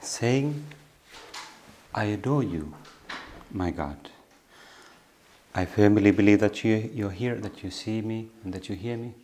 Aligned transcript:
saying, 0.00 0.64
I 1.94 2.04
adore 2.04 2.42
you, 2.42 2.74
my 3.50 3.70
God. 3.70 3.96
I 5.54 5.64
firmly 5.64 6.10
believe 6.10 6.40
that 6.40 6.62
you, 6.62 6.90
you're 6.94 7.10
here, 7.10 7.34
that 7.36 7.64
you 7.64 7.70
see 7.70 8.00
me, 8.00 8.28
and 8.44 8.52
that 8.52 8.68
you 8.68 8.76
hear 8.76 8.96
me. 8.96 9.14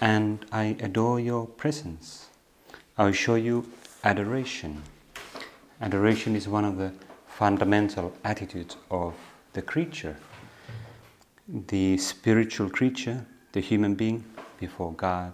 And 0.00 0.44
I 0.52 0.76
adore 0.80 1.20
your 1.20 1.46
presence. 1.46 2.28
I 2.96 3.10
show 3.12 3.34
you 3.34 3.70
adoration. 4.04 4.82
Adoration 5.80 6.36
is 6.36 6.48
one 6.48 6.64
of 6.64 6.78
the 6.78 6.92
fundamental 7.26 8.14
attitudes 8.24 8.76
of 8.90 9.14
the 9.52 9.60
creature, 9.60 10.16
the 11.66 11.98
spiritual 11.98 12.70
creature, 12.70 13.26
the 13.52 13.60
human 13.60 13.94
being 13.94 14.24
before 14.58 14.92
God, 14.92 15.32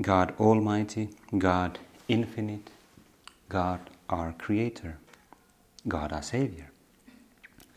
God 0.00 0.34
Almighty, 0.40 1.10
God 1.36 1.78
Infinite, 2.08 2.70
God 3.48 3.80
our 4.08 4.32
Creator, 4.38 4.98
God 5.86 6.12
our 6.12 6.22
Savior, 6.22 6.70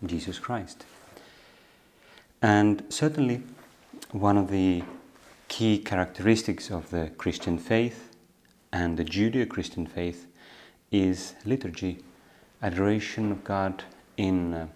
Jesus 0.06 0.40
Christ. 0.40 0.86
And 2.42 2.84
certainly, 2.90 3.42
one 4.12 4.38
of 4.38 4.50
the 4.50 4.84
key 5.48 5.78
characteristics 5.78 6.72
of 6.72 6.90
the 6.90 7.12
Christian 7.17 7.58
faith 7.58 8.16
and 8.72 8.97
the 8.97 9.06
Judeo 9.06 9.47
Christian 9.47 9.86
faith 9.86 10.28
is 10.92 11.34
liturgy, 11.45 12.00
adoration 12.62 13.31
of 13.31 13.44
God 13.44 13.84
in 14.18 14.53
uh, 14.53 14.68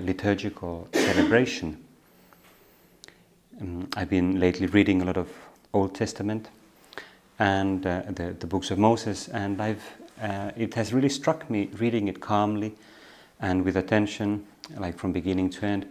liturgical 0.00 0.88
celebration. 0.94 1.82
Um, 3.60 3.88
I've 3.96 4.10
been 4.10 4.38
lately 4.38 4.66
reading 4.66 5.02
a 5.02 5.04
lot 5.04 5.16
of 5.16 5.28
Old 5.72 5.94
Testament 5.94 6.48
and 7.38 7.86
uh, 7.86 8.02
the, 8.08 8.36
the 8.38 8.46
books 8.46 8.70
of 8.70 8.78
Moses, 8.78 9.28
and 9.28 9.60
I've, 9.60 9.82
uh, 10.20 10.52
it 10.56 10.74
has 10.74 10.92
really 10.92 11.08
struck 11.08 11.48
me 11.50 11.68
reading 11.78 12.08
it 12.08 12.20
calmly 12.20 12.74
and 13.40 13.64
with 13.64 13.76
attention, 13.76 14.46
like 14.76 14.98
from 14.98 15.12
beginning 15.12 15.50
to 15.50 15.66
end, 15.66 15.86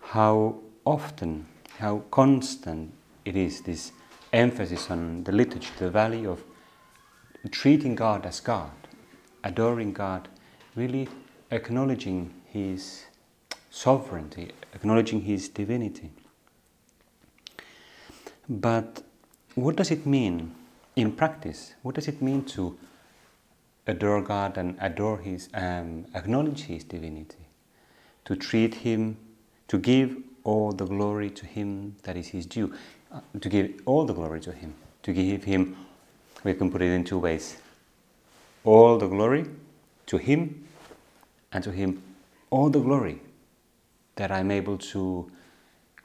how 0.00 0.56
often, 0.84 1.46
how 1.78 2.04
constant 2.10 2.92
it 3.24 3.36
is 3.36 3.60
this 3.62 3.92
emphasis 4.32 4.90
on 4.90 5.24
the 5.24 5.32
liturgy, 5.32 5.68
the 5.78 5.90
value 5.90 6.30
of 6.30 6.42
treating 7.50 7.94
God 7.94 8.24
as 8.24 8.40
God, 8.40 8.70
adoring 9.44 9.92
God, 9.92 10.28
really 10.74 11.08
acknowledging 11.50 12.32
His 12.46 13.04
sovereignty, 13.70 14.52
acknowledging 14.74 15.22
His 15.22 15.48
divinity. 15.48 16.10
But 18.52 19.02
what 19.54 19.76
does 19.76 19.90
it 19.90 20.04
mean 20.04 20.54
in 20.94 21.12
practice? 21.12 21.72
What 21.82 21.94
does 21.94 22.06
it 22.06 22.20
mean 22.20 22.44
to 22.56 22.78
adore 23.86 24.20
God 24.20 24.58
and 24.58 24.76
adore 24.78 25.18
His, 25.18 25.48
um, 25.54 26.04
acknowledge 26.14 26.64
His 26.64 26.84
divinity? 26.84 27.46
To 28.26 28.36
treat 28.36 28.74
Him, 28.74 29.16
to 29.68 29.78
give 29.78 30.16
all 30.44 30.72
the 30.72 30.84
glory 30.84 31.30
to 31.30 31.46
Him 31.46 31.96
that 32.02 32.16
is 32.16 32.28
His 32.28 32.44
due, 32.44 32.74
uh, 33.10 33.20
to 33.40 33.48
give 33.48 33.80
all 33.86 34.04
the 34.04 34.12
glory 34.12 34.40
to 34.40 34.52
Him, 34.52 34.74
to 35.02 35.14
give 35.14 35.44
Him, 35.44 35.74
we 36.44 36.52
can 36.52 36.70
put 36.70 36.82
it 36.82 36.92
in 36.92 37.04
two 37.04 37.18
ways 37.18 37.56
all 38.64 38.98
the 38.98 39.08
glory 39.08 39.46
to 40.06 40.18
Him, 40.18 40.68
and 41.52 41.64
to 41.64 41.70
Him 41.70 42.02
all 42.50 42.68
the 42.68 42.80
glory 42.80 43.20
that 44.16 44.30
I'm 44.30 44.50
able 44.50 44.76
to 44.76 45.30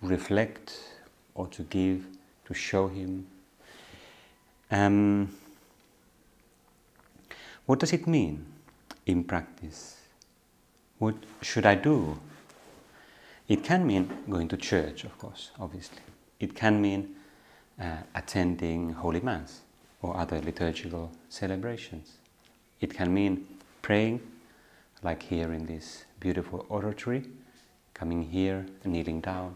reflect 0.02 0.80
or 1.36 1.48
to 1.48 1.64
give, 1.64 2.06
to 2.48 2.54
show 2.54 2.88
Him. 2.88 3.28
Um, 4.72 5.30
what 7.66 7.80
does 7.80 7.94
it 7.94 8.08
mean 8.08 8.46
in 9.06 9.24
practice? 9.24 9.98
What 11.00 11.16
should 11.42 11.66
I 11.66 11.76
do? 11.76 12.20
It 13.48 13.64
can 13.64 13.86
mean 13.86 14.10
going 14.30 14.48
to 14.50 14.58
church, 14.58 15.04
of 15.04 15.18
course, 15.18 15.52
obviously. 15.60 16.02
It 16.40 16.56
can 16.56 16.82
mean 16.82 17.16
uh, 17.80 17.98
attending 18.16 18.94
Holy 18.94 19.20
Mass 19.20 19.62
or 20.02 20.18
other 20.18 20.42
liturgical 20.42 21.12
celebrations. 21.30 22.18
It 22.82 22.94
can 22.94 23.14
mean 23.14 23.48
praying, 23.82 24.22
like 25.04 25.24
here 25.24 25.54
in 25.54 25.66
this 25.66 26.06
beautiful 26.20 26.66
oratory, 26.70 27.26
coming 27.94 28.24
here 28.24 28.66
kneeling 28.84 29.22
down. 29.22 29.56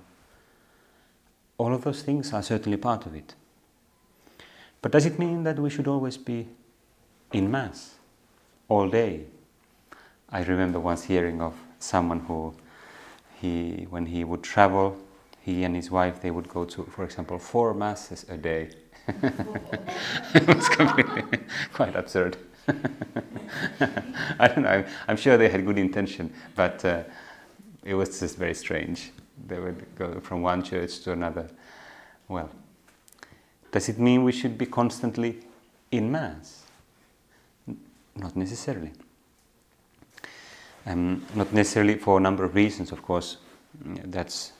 All 1.61 1.75
of 1.75 1.83
those 1.83 2.01
things 2.01 2.33
are 2.33 2.41
certainly 2.41 2.77
part 2.77 3.05
of 3.05 3.13
it. 3.13 3.35
But 4.81 4.91
does 4.91 5.05
it 5.05 5.19
mean 5.19 5.43
that 5.43 5.59
we 5.59 5.69
should 5.69 5.87
always 5.87 6.17
be 6.17 6.47
in 7.31 7.51
Mass 7.51 7.97
all 8.67 8.89
day? 8.89 9.25
I 10.27 10.41
remember 10.41 10.79
once 10.79 11.03
hearing 11.03 11.39
of 11.39 11.53
someone 11.77 12.21
who, 12.21 12.55
he, 13.39 13.85
when 13.91 14.07
he 14.07 14.23
would 14.23 14.41
travel, 14.41 14.97
he 15.39 15.63
and 15.63 15.75
his 15.75 15.91
wife, 15.91 16.19
they 16.19 16.31
would 16.31 16.49
go 16.49 16.65
to, 16.65 16.83
for 16.85 17.03
example, 17.03 17.37
four 17.37 17.75
Masses 17.75 18.25
a 18.27 18.37
day. 18.37 18.71
it 19.07 20.47
was 20.47 20.67
completely, 20.67 21.41
quite 21.73 21.95
absurd. 21.95 22.37
I 22.67 24.47
don't 24.47 24.63
know, 24.63 24.69
I'm, 24.69 24.85
I'm, 25.09 25.17
sure 25.17 25.37
they 25.37 25.49
had 25.49 25.63
good 25.63 25.77
intention, 25.77 26.33
but 26.55 26.83
uh, 26.83 27.03
it 27.83 27.93
was 27.93 28.19
just 28.19 28.35
very 28.35 28.55
strange. 28.55 29.11
They 29.47 29.59
would 29.59 29.85
go 29.95 30.19
from 30.19 30.41
one 30.41 30.63
church 30.63 30.99
to 31.01 31.11
another. 31.11 31.47
Well, 32.27 32.49
does 33.71 33.89
it 33.89 33.99
mean 33.99 34.23
we 34.23 34.31
should 34.31 34.57
be 34.57 34.65
constantly 34.65 35.39
in 35.91 36.11
Mass? 36.11 36.63
Not 38.15 38.35
necessarily. 38.35 38.91
Um, 40.85 41.25
not 41.35 41.53
necessarily 41.53 41.95
for 41.95 42.17
a 42.17 42.19
number 42.19 42.43
of 42.43 42.55
reasons, 42.55 42.91
of 42.91 43.01
course. 43.03 43.37
That's, 43.83 44.53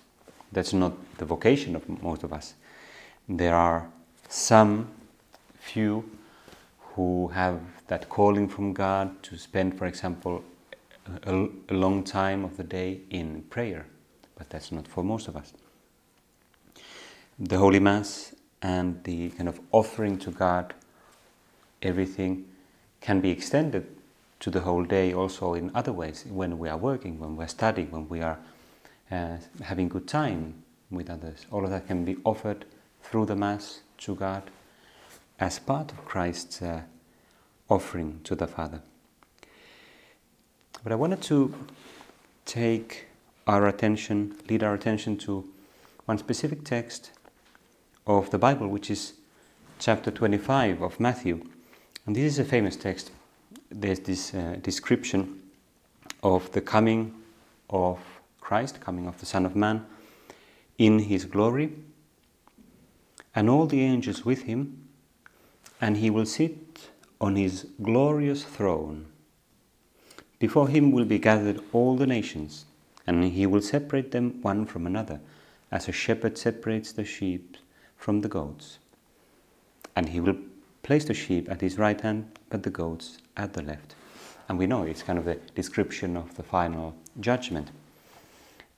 that's 0.51 0.73
not 0.73 0.93
the 1.17 1.25
vocation 1.25 1.75
of 1.75 1.87
most 2.01 2.23
of 2.23 2.31
us. 2.31 2.53
There 3.27 3.55
are 3.55 3.89
some 4.29 4.87
few 5.59 6.09
who 6.95 7.27
have 7.29 7.59
that 7.87 8.09
calling 8.09 8.47
from 8.47 8.73
God 8.73 9.21
to 9.23 9.37
spend, 9.37 9.77
for 9.77 9.85
example, 9.85 10.43
a, 11.23 11.47
a, 11.69 11.73
long 11.73 12.03
time 12.03 12.43
of 12.43 12.57
the 12.57 12.63
day 12.63 13.01
in 13.09 13.41
prayer, 13.49 13.85
but 14.41 14.49
that's 14.49 14.71
not 14.71 14.87
for 14.87 15.03
most 15.03 15.27
of 15.27 15.37
us. 15.37 15.53
The 17.37 17.59
Holy 17.59 17.79
Mass 17.79 18.33
and 18.63 19.03
the 19.03 19.29
kind 19.29 19.47
of 19.47 19.59
offering 19.71 20.17
to 20.17 20.31
God, 20.31 20.73
everything 21.83 22.45
can 23.01 23.21
be 23.21 23.29
extended 23.29 23.85
to 24.39 24.49
the 24.49 24.61
whole 24.61 24.83
day 24.83 25.13
also 25.13 25.53
in 25.53 25.69
other 25.75 25.93
ways 25.93 26.25
when 26.27 26.57
we 26.57 26.69
are 26.69 26.77
working, 26.77 27.19
when 27.19 27.35
we're 27.35 27.45
studying, 27.45 27.91
when 27.91 28.09
we 28.09 28.23
are 28.23 28.39
uh, 29.11 29.37
having 29.61 29.87
good 29.87 30.07
time 30.07 30.55
with 30.89 31.11
others. 31.11 31.45
All 31.51 31.63
of 31.63 31.69
that 31.69 31.85
can 31.85 32.03
be 32.03 32.17
offered 32.23 32.65
through 33.03 33.27
the 33.27 33.35
Mass 33.35 33.81
to 33.99 34.15
God 34.15 34.49
as 35.39 35.59
part 35.59 35.91
of 35.91 36.03
Christ's 36.03 36.63
uh, 36.63 36.81
offering 37.69 38.21
to 38.23 38.33
the 38.33 38.47
Father. 38.47 38.81
But 40.83 40.93
I 40.93 40.95
wanted 40.95 41.21
to 41.21 41.53
take 42.43 43.05
our 43.47 43.67
attention, 43.67 44.35
lead 44.49 44.63
our 44.63 44.73
attention 44.73 45.17
to 45.17 45.47
one 46.05 46.17
specific 46.17 46.63
text 46.63 47.11
of 48.05 48.29
the 48.31 48.37
Bible, 48.37 48.67
which 48.67 48.89
is 48.89 49.13
chapter 49.79 50.11
25 50.11 50.81
of 50.81 50.99
Matthew. 50.99 51.45
And 52.05 52.15
this 52.15 52.33
is 52.33 52.39
a 52.39 52.45
famous 52.45 52.75
text. 52.75 53.11
There's 53.69 53.99
this 53.99 54.33
uh, 54.33 54.57
description 54.61 55.41
of 56.23 56.51
the 56.51 56.61
coming 56.61 57.15
of 57.69 57.99
Christ, 58.39 58.81
coming 58.81 59.07
of 59.07 59.19
the 59.19 59.25
Son 59.25 59.45
of 59.45 59.55
Man 59.55 59.85
in 60.77 60.99
his 60.99 61.25
glory, 61.25 61.73
and 63.35 63.49
all 63.49 63.65
the 63.65 63.81
angels 63.81 64.25
with 64.25 64.43
him, 64.43 64.87
and 65.79 65.97
he 65.97 66.09
will 66.09 66.25
sit 66.25 66.89
on 67.19 67.35
his 67.35 67.67
glorious 67.81 68.43
throne. 68.43 69.05
Before 70.39 70.67
him 70.67 70.91
will 70.91 71.05
be 71.05 71.19
gathered 71.19 71.61
all 71.71 71.95
the 71.95 72.07
nations, 72.07 72.65
and 73.07 73.23
he 73.23 73.45
will 73.45 73.61
separate 73.61 74.11
them 74.11 74.41
one 74.41 74.65
from 74.65 74.85
another, 74.85 75.19
as 75.71 75.87
a 75.87 75.91
shepherd 75.91 76.37
separates 76.37 76.91
the 76.91 77.05
sheep 77.05 77.57
from 77.97 78.21
the 78.21 78.29
goats. 78.29 78.79
And 79.95 80.09
he 80.09 80.19
will 80.19 80.37
place 80.83 81.05
the 81.05 81.13
sheep 81.13 81.49
at 81.49 81.61
his 81.61 81.77
right 81.77 81.99
hand, 81.99 82.31
but 82.49 82.63
the 82.63 82.69
goats 82.69 83.19
at 83.37 83.53
the 83.53 83.61
left. 83.61 83.95
And 84.49 84.57
we 84.57 84.67
know 84.67 84.83
it's 84.83 85.03
kind 85.03 85.19
of 85.19 85.27
a 85.27 85.35
description 85.55 86.17
of 86.17 86.35
the 86.35 86.43
final 86.43 86.95
judgment. 87.19 87.69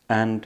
And 0.09 0.45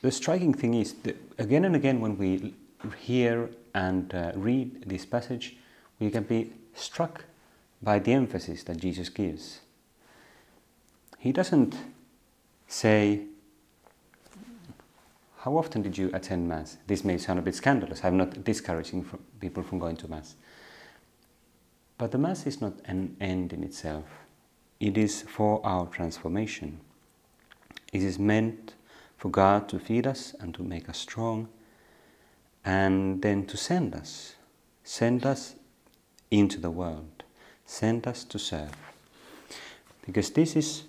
the 0.00 0.10
striking 0.10 0.54
thing 0.54 0.74
is 0.74 0.94
that 1.02 1.16
again 1.38 1.64
and 1.64 1.76
again, 1.76 2.00
when 2.00 2.16
we 2.16 2.54
hear 2.98 3.50
and 3.74 4.14
uh, 4.14 4.32
read 4.34 4.84
this 4.88 5.04
passage, 5.04 5.56
we 5.98 6.10
can 6.10 6.24
be 6.24 6.52
struck 6.74 7.24
by 7.82 7.98
the 7.98 8.12
emphasis 8.12 8.62
that 8.64 8.78
Jesus 8.78 9.08
gives. 9.08 9.60
He 11.18 11.32
doesn't 11.32 11.76
say, 12.72 13.20
How 15.38 15.56
often 15.56 15.82
did 15.82 15.98
you 15.98 16.10
attend 16.14 16.48
Mass? 16.48 16.78
This 16.86 17.04
may 17.04 17.18
sound 17.18 17.38
a 17.38 17.42
bit 17.42 17.54
scandalous. 17.54 18.04
I'm 18.04 18.16
not 18.16 18.44
discouraging 18.44 19.06
people 19.40 19.62
from 19.62 19.78
going 19.78 19.96
to 19.98 20.08
Mass. 20.08 20.36
But 21.98 22.10
the 22.12 22.18
Mass 22.18 22.46
is 22.46 22.60
not 22.60 22.74
an 22.84 23.16
end 23.20 23.52
in 23.52 23.62
itself, 23.62 24.04
it 24.80 24.96
is 24.96 25.22
for 25.22 25.64
our 25.64 25.86
transformation. 25.86 26.80
It 27.92 28.02
is 28.02 28.18
meant 28.18 28.74
for 29.18 29.28
God 29.28 29.68
to 29.68 29.78
feed 29.78 30.06
us 30.06 30.34
and 30.40 30.54
to 30.54 30.62
make 30.62 30.88
us 30.88 30.98
strong, 30.98 31.48
and 32.64 33.20
then 33.20 33.44
to 33.46 33.56
send 33.56 33.94
us, 33.94 34.34
send 34.82 35.26
us 35.26 35.56
into 36.30 36.58
the 36.58 36.70
world, 36.70 37.22
send 37.66 38.06
us 38.06 38.24
to 38.24 38.38
serve. 38.38 38.74
Because 40.04 40.30
this 40.30 40.56
is 40.56 40.84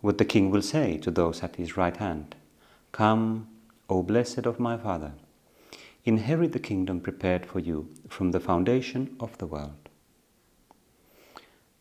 what 0.00 0.18
the 0.18 0.24
King 0.24 0.50
will 0.50 0.62
say 0.62 0.96
to 0.98 1.10
those 1.10 1.42
at 1.42 1.56
his 1.56 1.76
right 1.76 1.96
hand 1.96 2.36
Come, 2.92 3.48
O 3.90 4.02
blessed 4.02 4.46
of 4.46 4.60
my 4.60 4.76
Father, 4.76 5.12
inherit 6.04 6.52
the 6.52 6.58
kingdom 6.58 7.00
prepared 7.00 7.44
for 7.44 7.58
you 7.58 7.88
from 8.08 8.30
the 8.30 8.40
foundation 8.40 9.16
of 9.20 9.36
the 9.38 9.46
world. 9.46 9.88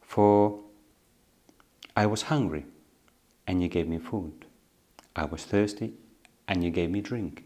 For 0.02 0.60
I 1.96 2.06
was 2.06 2.24
hungry, 2.24 2.66
and 3.46 3.62
you 3.62 3.68
gave 3.68 3.88
me 3.88 3.98
food. 3.98 4.46
I 5.16 5.26
was 5.26 5.46
thirsty, 5.46 5.94
and 6.48 6.64
you 6.64 6.70
gave 6.72 6.90
me 6.92 7.02
drink. 7.02 7.44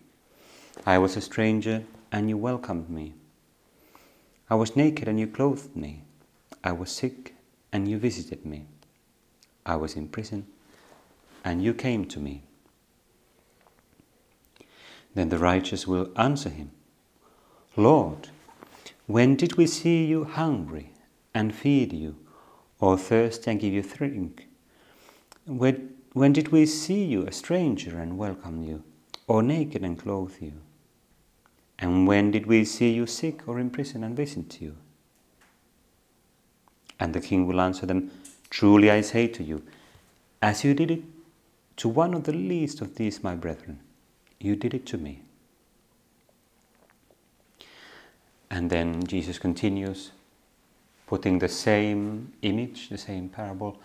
I 0.86 0.98
was 0.98 1.16
a 1.16 1.22
stranger, 1.22 1.84
and 2.12 2.30
you 2.30 2.38
welcomed 2.38 2.90
me. 2.90 3.14
I 4.50 4.56
was 4.56 4.76
naked, 4.76 5.08
and 5.08 5.20
you 5.20 5.28
clothed 5.28 5.76
me. 5.76 6.04
I 6.64 6.72
was 6.72 6.92
sick, 6.92 7.36
and 7.72 7.88
you 7.88 7.98
visited 7.98 8.46
me. 8.46 8.66
I 9.66 9.76
was 9.76 9.96
in 9.96 10.08
prison, 10.08 10.48
and 11.44 11.64
you 11.64 11.74
came 11.74 12.06
to 12.06 12.20
me. 12.20 12.44
Then 15.14 15.30
the 15.30 15.40
righteous 15.40 15.88
will 15.88 16.10
answer 16.16 16.50
him 16.50 16.72
Lord, 17.76 18.30
when 19.08 19.36
did 19.36 19.56
we 19.56 19.68
see 19.68 20.06
you 20.06 20.24
hungry 20.26 20.94
and 21.34 21.54
feed 21.54 21.94
you? 21.94 22.16
or 22.82 22.98
thirsty 22.98 23.52
and 23.52 23.60
give 23.60 23.74
you 23.74 23.84
drink? 23.84 24.50
When, 25.46 25.94
when 26.14 26.34
did 26.34 26.50
we 26.50 26.66
see 26.66 27.06
you 27.06 27.26
a 27.26 27.32
stranger 27.32 27.98
and 27.98 28.18
welcome 28.18 28.62
you, 28.62 28.84
or 29.28 29.42
naked 29.42 29.84
and 29.84 29.98
clothe 29.98 30.36
you? 30.42 30.54
And 31.80 32.08
when 32.08 32.32
did 32.32 32.48
we 32.48 32.66
see 32.66 32.92
you 32.92 33.08
sick 33.08 33.48
or 33.48 33.60
in 33.60 33.70
prison 33.70 34.04
and 34.04 34.18
visit 34.18 34.60
you? 34.60 34.76
And 37.00 37.14
the 37.14 37.22
king 37.22 37.48
will 37.48 37.62
answer 37.62 37.86
them, 37.86 38.12
Truly 38.50 38.92
I 38.92 39.02
say 39.02 39.28
to 39.28 39.44
you, 39.44 39.64
as 40.42 40.64
you 40.64 40.74
did 40.74 40.92
it 40.92 41.04
to 41.82 41.90
one 41.90 42.14
of 42.14 42.26
the 42.26 42.32
least 42.32 42.80
of 42.80 42.94
these 42.94 43.24
my 43.24 43.34
brethren, 43.34 43.80
you 44.40 44.56
did 44.56 44.72
it 44.72 44.86
to 44.86 45.00
me. 45.00 45.24
And 48.52 48.70
then 48.70 49.04
Jesus 49.08 49.40
continues, 49.40 50.12
putting 51.08 51.40
the 51.40 51.50
same 51.50 52.34
image, 52.44 52.90
the 52.90 53.00
same 53.00 53.30
parable, 53.30 53.80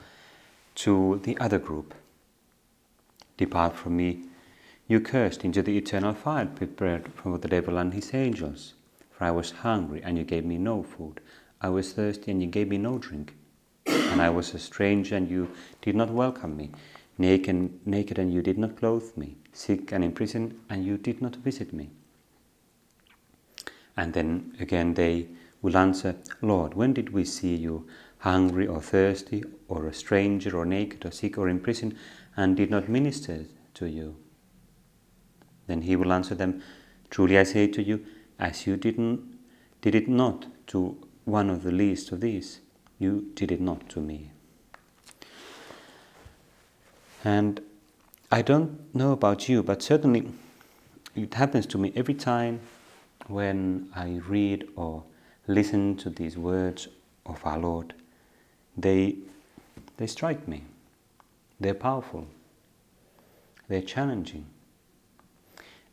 to 0.74 1.22
the 1.24 1.38
other 1.38 1.58
group. 1.58 1.94
Depart 3.38 3.74
from 3.74 3.96
me, 3.96 4.24
you 4.86 5.00
cursed, 5.00 5.42
into 5.42 5.62
the 5.62 5.78
eternal 5.78 6.12
fire 6.12 6.44
prepared 6.44 7.10
for 7.14 7.38
the 7.38 7.48
devil 7.48 7.78
and 7.78 7.94
his 7.94 8.12
angels. 8.12 8.74
For 9.12 9.24
I 9.24 9.30
was 9.30 9.52
hungry, 9.52 10.02
and 10.04 10.18
you 10.18 10.24
gave 10.24 10.44
me 10.44 10.58
no 10.58 10.82
food. 10.82 11.22
I 11.62 11.70
was 11.70 11.94
thirsty, 11.94 12.30
and 12.30 12.42
you 12.42 12.48
gave 12.48 12.68
me 12.68 12.76
no 12.76 12.98
drink. 12.98 13.32
And 13.86 14.20
I 14.20 14.28
was 14.28 14.52
a 14.52 14.58
stranger, 14.58 15.16
and 15.16 15.30
you 15.30 15.48
did 15.80 15.96
not 15.96 16.10
welcome 16.10 16.58
me. 16.58 16.72
Naked, 17.18 17.86
naked, 17.86 18.18
and 18.18 18.32
you 18.32 18.42
did 18.42 18.58
not 18.58 18.76
clothe 18.76 19.16
me. 19.16 19.36
Sick 19.52 19.92
and 19.92 20.04
in 20.04 20.12
prison, 20.12 20.60
and 20.68 20.84
you 20.84 20.98
did 20.98 21.22
not 21.22 21.36
visit 21.36 21.72
me. 21.72 21.90
And 23.96 24.12
then 24.12 24.54
again 24.60 24.94
they 24.94 25.28
will 25.62 25.76
answer, 25.76 26.16
Lord, 26.42 26.74
when 26.74 26.92
did 26.92 27.12
we 27.12 27.24
see 27.24 27.54
you 27.54 27.86
hungry 28.18 28.66
or 28.66 28.80
thirsty, 28.80 29.42
or 29.68 29.86
a 29.86 29.94
stranger, 29.94 30.56
or 30.56 30.66
naked, 30.66 31.06
or 31.06 31.10
sick, 31.10 31.38
or 31.38 31.48
in 31.48 31.60
prison, 31.60 31.96
and 32.36 32.56
did 32.56 32.70
not 32.70 32.88
minister 32.88 33.46
to 33.74 33.86
you? 33.86 34.16
Then 35.66 35.82
he 35.82 35.96
will 35.96 36.12
answer 36.12 36.34
them, 36.34 36.62
Truly 37.10 37.38
I 37.38 37.44
say 37.44 37.66
to 37.68 37.82
you, 37.82 38.04
as 38.38 38.66
you 38.66 38.76
didn't, 38.76 39.38
did 39.80 39.94
it 39.94 40.08
not 40.08 40.46
to 40.68 40.96
one 41.24 41.50
of 41.50 41.62
the 41.62 41.72
least 41.72 42.12
of 42.12 42.20
these, 42.20 42.60
you 42.98 43.30
did 43.34 43.50
it 43.50 43.60
not 43.60 43.88
to 43.90 44.00
me. 44.00 44.32
And 47.26 47.60
I 48.30 48.40
don't 48.40 48.94
know 48.94 49.10
about 49.10 49.48
you, 49.48 49.64
but 49.64 49.82
certainly 49.82 50.30
it 51.16 51.34
happens 51.34 51.66
to 51.66 51.76
me 51.76 51.92
every 51.96 52.14
time 52.14 52.60
when 53.26 53.88
I 53.96 54.20
read 54.28 54.68
or 54.76 55.02
listen 55.48 55.96
to 55.96 56.08
these 56.08 56.38
words 56.38 56.86
of 57.24 57.44
our 57.44 57.58
Lord, 57.58 57.94
they, 58.76 59.16
they 59.96 60.06
strike 60.06 60.46
me. 60.46 60.62
They're 61.58 61.74
powerful. 61.74 62.28
They're 63.66 63.82
challenging. 63.82 64.46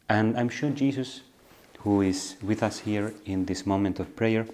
And 0.07 0.37
I'm 0.37 0.49
sure 0.49 0.69
Jesus, 0.69 1.21
who 1.79 2.01
is 2.01 2.35
with 2.43 2.61
us 2.61 2.77
here 2.77 3.11
in 3.25 3.45
this 3.45 3.65
moment 3.65 3.99
of 3.99 4.15
prayer, 4.15 4.45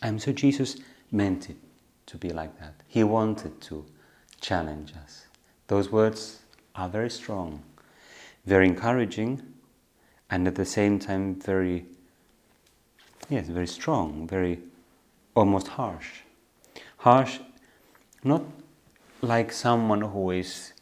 I'm 0.00 0.18
sure 0.18 0.32
Jesus 0.32 0.78
meant 1.12 1.50
it 1.50 1.58
to 2.06 2.16
be 2.16 2.30
like 2.30 2.58
that. 2.58 2.72
He 2.86 3.04
wanted 3.04 3.60
to 3.68 3.84
challenge 4.40 4.94
us. 5.04 5.27
Those 5.68 5.92
words 5.92 6.40
are 6.74 6.88
very 6.88 7.10
strong, 7.10 7.62
very 8.44 8.66
encouraging, 8.66 9.42
and 10.30 10.46
at 10.46 10.54
the 10.54 10.64
same 10.64 10.98
time 10.98 11.36
very 11.36 11.86
Yes, 13.30 13.48
very 13.48 13.66
strong, 13.66 14.26
very 14.26 14.58
almost 15.34 15.68
harsh. 15.68 16.22
Harsh, 16.96 17.40
not 18.24 18.42
like 19.20 19.52
someone 19.52 20.00
who 20.00 20.30
is 20.30 20.72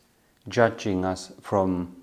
judging 0.48 1.04
us 1.04 1.32
from 1.40 1.96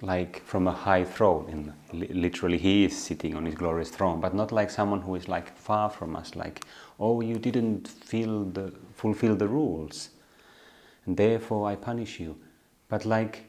like 0.00 0.42
from 0.44 0.68
a 0.68 0.72
high 0.72 1.04
throne 1.04 1.74
and 1.92 2.14
literally 2.14 2.56
he 2.56 2.84
is 2.84 2.96
sitting 2.96 3.34
on 3.34 3.44
his 3.44 3.56
glorious 3.56 3.90
throne 3.90 4.20
but 4.20 4.32
not 4.32 4.52
like 4.52 4.70
someone 4.70 5.00
who 5.00 5.16
is 5.16 5.26
like 5.26 5.56
far 5.56 5.90
from 5.90 6.14
us 6.14 6.36
like 6.36 6.64
oh 7.00 7.20
you 7.20 7.34
didn't 7.34 7.88
feel 7.88 8.44
the 8.44 8.72
fulfill 8.94 9.34
the 9.34 9.48
rules 9.48 10.10
therefore 11.16 11.68
i 11.68 11.74
punish 11.74 12.20
you 12.20 12.36
but 12.88 13.04
like 13.04 13.44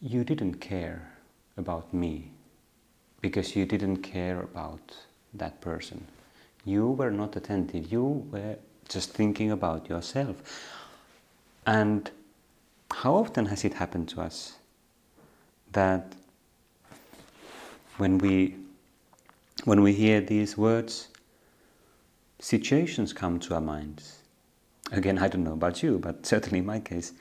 you 0.00 0.22
didn't 0.22 0.56
care 0.56 1.10
about 1.56 1.94
me 1.94 2.30
because 3.22 3.56
you 3.56 3.64
didn't 3.64 4.02
care 4.02 4.42
about 4.42 4.94
that 5.32 5.60
person. 5.62 6.06
You 6.66 6.90
were 6.90 7.10
not 7.10 7.36
attentive, 7.36 7.90
you 7.90 8.26
were 8.30 8.56
just 8.86 9.12
thinking 9.12 9.50
about 9.50 9.88
yourself. 9.88 10.36
And 11.66 12.10
how 12.90 13.14
often 13.14 13.46
has 13.46 13.64
it 13.64 13.72
happened 13.72 14.10
to 14.10 14.20
us 14.20 14.56
that 15.72 16.12
when 17.96 18.18
we 18.18 18.56
when 19.64 19.80
we 19.80 19.94
hear 19.94 20.20
these 20.20 20.58
words, 20.58 21.08
situations 22.40 23.14
come 23.14 23.38
to 23.40 23.54
our 23.54 23.60
minds. 23.62 24.23
Again, 24.92 25.18
I 25.18 25.28
don't 25.28 25.44
know 25.44 25.54
about 25.54 25.82
you, 25.82 25.98
but 25.98 26.26
certainly 26.26 26.58
in 26.58 26.66
my 26.66 26.80
case, 26.80 27.12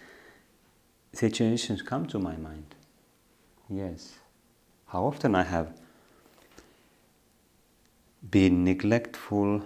situations 1.14 1.82
come 1.82 2.06
to 2.08 2.20
my 2.20 2.36
mind. 2.36 2.76
Yes. 3.70 4.16
How 4.88 5.06
often 5.06 5.34
I 5.36 5.44
have 5.44 5.74
been 8.30 8.64
neglectful, 8.64 9.64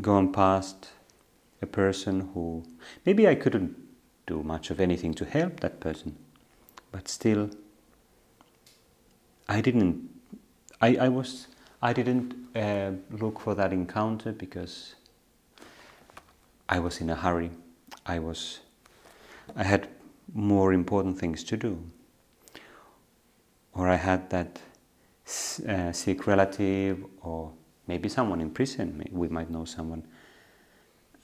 gone 0.00 0.32
past 0.32 0.90
a 1.60 1.66
person 1.66 2.30
who 2.32 2.64
maybe 3.04 3.28
I 3.28 3.34
couldn't 3.34 3.76
do 4.26 4.42
much 4.42 4.70
of 4.70 4.80
anything 4.80 5.14
to 5.14 5.24
help 5.24 5.60
that 5.60 5.80
person, 5.80 6.16
but 6.90 7.08
still 7.08 7.50
I 9.48 9.60
didn't 9.60 10.08
I, 10.80 10.96
I 10.96 11.08
was 11.08 11.48
I 11.80 11.92
didn't 11.92 12.34
uh, 12.56 12.92
look 13.10 13.40
for 13.40 13.54
that 13.54 13.72
encounter 13.72 14.32
because 14.32 14.94
I 16.74 16.78
was 16.78 17.00
in 17.02 17.10
a 17.10 17.18
hurry. 17.24 17.50
I 18.14 18.18
was 18.18 18.60
I 19.62 19.64
had 19.72 19.88
more 20.34 20.72
important 20.72 21.18
things 21.18 21.44
to 21.44 21.56
do. 21.56 21.72
Or 23.74 23.88
I 23.88 23.98
had 24.08 24.30
that 24.30 24.60
uh, 25.68 25.92
sick 25.92 26.26
relative 26.26 26.96
or 27.20 27.52
Maybe 27.86 28.08
someone 28.08 28.40
in 28.40 28.50
prison, 28.50 29.04
we 29.10 29.28
might 29.28 29.50
know 29.50 29.64
someone. 29.64 30.04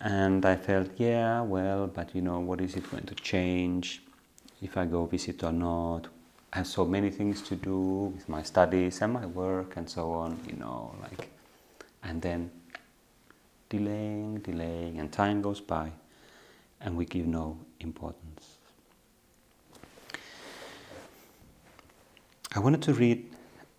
And 0.01 0.45
I 0.45 0.57
felt, 0.57 0.91
yeah, 0.97 1.41
well, 1.41 1.87
but 1.87 2.15
you 2.15 2.23
know, 2.23 2.41
what 2.41 2.61
is 2.61 2.77
it 2.77 2.91
going 2.91 3.07
to 3.07 3.15
change 3.15 4.03
if 4.61 4.77
I 4.77 4.85
go 4.85 5.07
visit 5.07 5.43
or 5.45 5.53
not? 5.53 6.09
I 6.53 6.59
have 6.59 6.67
so 6.67 6.85
many 6.85 7.11
things 7.11 7.43
to 7.43 7.57
do 7.57 8.13
with 8.15 8.29
my 8.29 8.43
studies 8.43 9.03
and 9.03 9.13
my 9.13 9.27
work 9.27 9.77
and 9.77 9.89
so 9.89 10.13
on, 10.13 10.39
you 10.49 10.57
know, 10.57 10.95
like, 11.03 11.31
and 12.03 12.21
then 12.23 12.51
delaying, 13.69 14.39
delaying, 14.39 14.99
and 14.99 15.13
time 15.13 15.43
goes 15.43 15.61
by, 15.61 15.93
and 16.81 16.97
we 16.97 17.05
give 17.05 17.27
no 17.27 17.59
importance. 17.81 18.59
I 22.55 22.61
wanted 22.61 22.83
to 22.83 22.95
read 22.95 23.31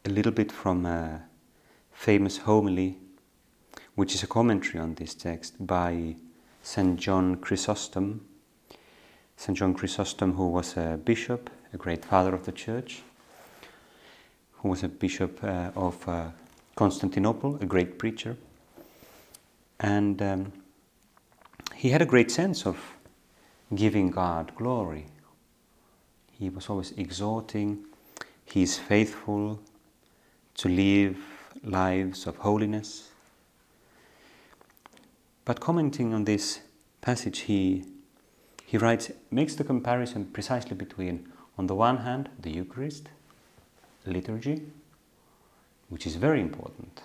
a 0.05 0.09
little 0.09 0.31
bit 0.31 0.51
from 0.51 0.85
a 0.85 1.23
famous 1.91 2.37
homily, 2.37 2.97
which 3.95 4.13
is 4.15 4.23
a 4.23 4.27
commentary 4.27 4.79
on 4.79 4.95
this 4.95 5.13
text 5.13 5.55
by 5.65 6.15
St. 6.61 6.99
John 6.99 7.37
Chrysostom. 7.37 8.21
St. 9.35 9.57
John 9.57 9.73
Chrysostom, 9.73 10.33
who 10.33 10.49
was 10.49 10.77
a 10.77 10.99
bishop, 11.03 11.49
a 11.73 11.77
great 11.77 12.05
father 12.05 12.33
of 12.33 12.45
the 12.45 12.51
church, 12.51 13.01
who 14.53 14.69
was 14.69 14.83
a 14.83 14.87
bishop 14.87 15.43
uh, 15.43 15.71
of 15.75 16.07
uh, 16.07 16.27
Constantinople, 16.75 17.57
a 17.61 17.65
great 17.65 17.97
preacher. 17.97 18.37
And 19.79 20.21
um, 20.21 20.53
he 21.75 21.89
had 21.89 22.01
a 22.01 22.05
great 22.05 22.31
sense 22.31 22.65
of 22.65 22.77
giving 23.73 24.11
God 24.11 24.53
glory. 24.55 25.05
He 26.31 26.49
was 26.49 26.69
always 26.69 26.91
exhorting, 26.91 27.85
he 28.45 28.63
is 28.63 28.77
faithful 28.77 29.59
to 30.55 30.69
live 30.69 31.17
lives 31.63 32.25
of 32.25 32.37
holiness. 32.37 33.11
But 35.45 35.59
commenting 35.59 36.13
on 36.13 36.25
this 36.25 36.61
passage, 37.01 37.39
he, 37.39 37.85
he 38.65 38.77
writes, 38.77 39.11
makes 39.31 39.55
the 39.55 39.63
comparison 39.63 40.25
precisely 40.25 40.75
between, 40.75 41.31
on 41.57 41.67
the 41.67 41.75
one 41.75 41.97
hand, 41.97 42.29
the 42.39 42.51
Eucharist, 42.51 43.09
liturgy, 44.05 44.63
which 45.89 46.05
is 46.05 46.15
very 46.15 46.41
important. 46.41 47.01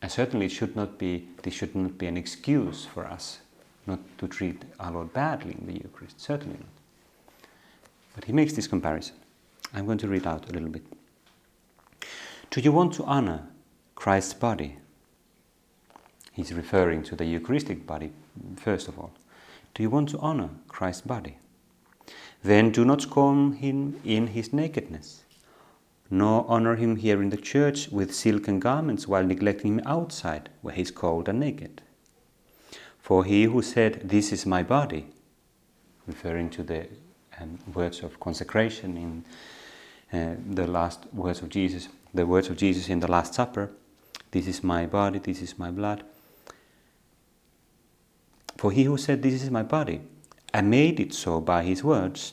And 0.00 0.10
certainly 0.10 0.46
it 0.46 0.52
should 0.52 0.76
not 0.76 0.98
be, 0.98 1.28
this 1.42 1.54
should 1.54 1.74
not 1.74 1.98
be 1.98 2.06
an 2.06 2.16
excuse 2.16 2.84
for 2.84 3.06
us 3.06 3.40
not 3.86 3.98
to 4.18 4.28
treat 4.28 4.62
our 4.78 4.92
Lord 4.92 5.12
badly 5.12 5.56
in 5.58 5.66
the 5.66 5.80
Eucharist, 5.82 6.20
certainly 6.20 6.58
not. 6.58 6.68
But 8.14 8.24
he 8.24 8.32
makes 8.32 8.52
this 8.52 8.68
comparison. 8.68 9.16
I'm 9.74 9.86
going 9.86 9.98
to 9.98 10.08
read 10.08 10.26
out 10.26 10.48
a 10.48 10.52
little 10.52 10.68
bit. 10.68 10.84
Do 12.50 12.60
you 12.60 12.70
want 12.70 12.94
to 12.94 13.04
honor 13.04 13.48
Christ's 13.94 14.34
body? 14.34 14.78
He's 16.32 16.52
referring 16.52 17.02
to 17.04 17.16
the 17.16 17.24
Eucharistic 17.24 17.86
body, 17.86 18.12
first 18.56 18.88
of 18.88 18.98
all. 18.98 19.12
Do 19.74 19.82
you 19.82 19.90
want 19.90 20.08
to 20.10 20.18
honor 20.18 20.50
Christ's 20.68 21.02
body? 21.02 21.38
Then 22.42 22.70
do 22.70 22.84
not 22.84 23.02
scorn 23.02 23.54
him 23.54 24.00
in 24.04 24.28
his 24.28 24.52
nakedness, 24.52 25.24
nor 26.10 26.44
honor 26.48 26.76
him 26.76 26.96
here 26.96 27.22
in 27.22 27.30
the 27.30 27.36
church 27.36 27.88
with 27.90 28.14
silken 28.14 28.58
garments 28.58 29.06
while 29.06 29.24
neglecting 29.24 29.74
him 29.74 29.82
outside 29.86 30.48
where 30.62 30.74
he 30.74 30.82
is 30.82 30.90
cold 30.90 31.28
and 31.28 31.40
naked. 31.40 31.82
For 32.98 33.24
he 33.24 33.44
who 33.44 33.62
said, 33.62 34.08
This 34.08 34.32
is 34.32 34.46
my 34.46 34.62
body, 34.62 35.06
referring 36.06 36.50
to 36.50 36.62
the 36.62 36.86
um, 37.40 37.58
words 37.74 38.02
of 38.02 38.18
consecration 38.20 38.96
in 38.96 39.24
uh, 40.12 40.36
the 40.54 40.66
last 40.66 41.06
words 41.12 41.42
of 41.42 41.50
Jesus, 41.50 41.88
the 42.14 42.26
words 42.26 42.48
of 42.48 42.56
Jesus 42.56 42.88
in 42.88 43.00
the 43.00 43.10
Last 43.10 43.34
Supper, 43.34 43.70
This 44.30 44.46
is 44.46 44.64
my 44.64 44.86
body, 44.86 45.18
this 45.18 45.42
is 45.42 45.58
my 45.58 45.70
blood. 45.70 46.04
For 48.56 48.72
he 48.72 48.84
who 48.84 48.96
said, 48.96 49.22
This 49.22 49.42
is 49.42 49.50
my 49.50 49.62
body, 49.62 50.00
and 50.52 50.70
made 50.70 50.98
it 50.98 51.14
so 51.14 51.40
by 51.40 51.62
his 51.62 51.84
words, 51.84 52.32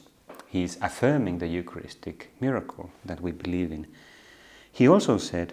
he 0.56 0.64
is 0.64 0.78
affirming 0.82 1.40
the 1.40 1.48
Eucharistic 1.48 2.32
miracle 2.40 2.90
that 3.04 3.20
we 3.20 3.30
believe 3.34 3.74
in. 3.74 3.86
He 4.72 4.88
also 4.88 5.18
said, 5.18 5.52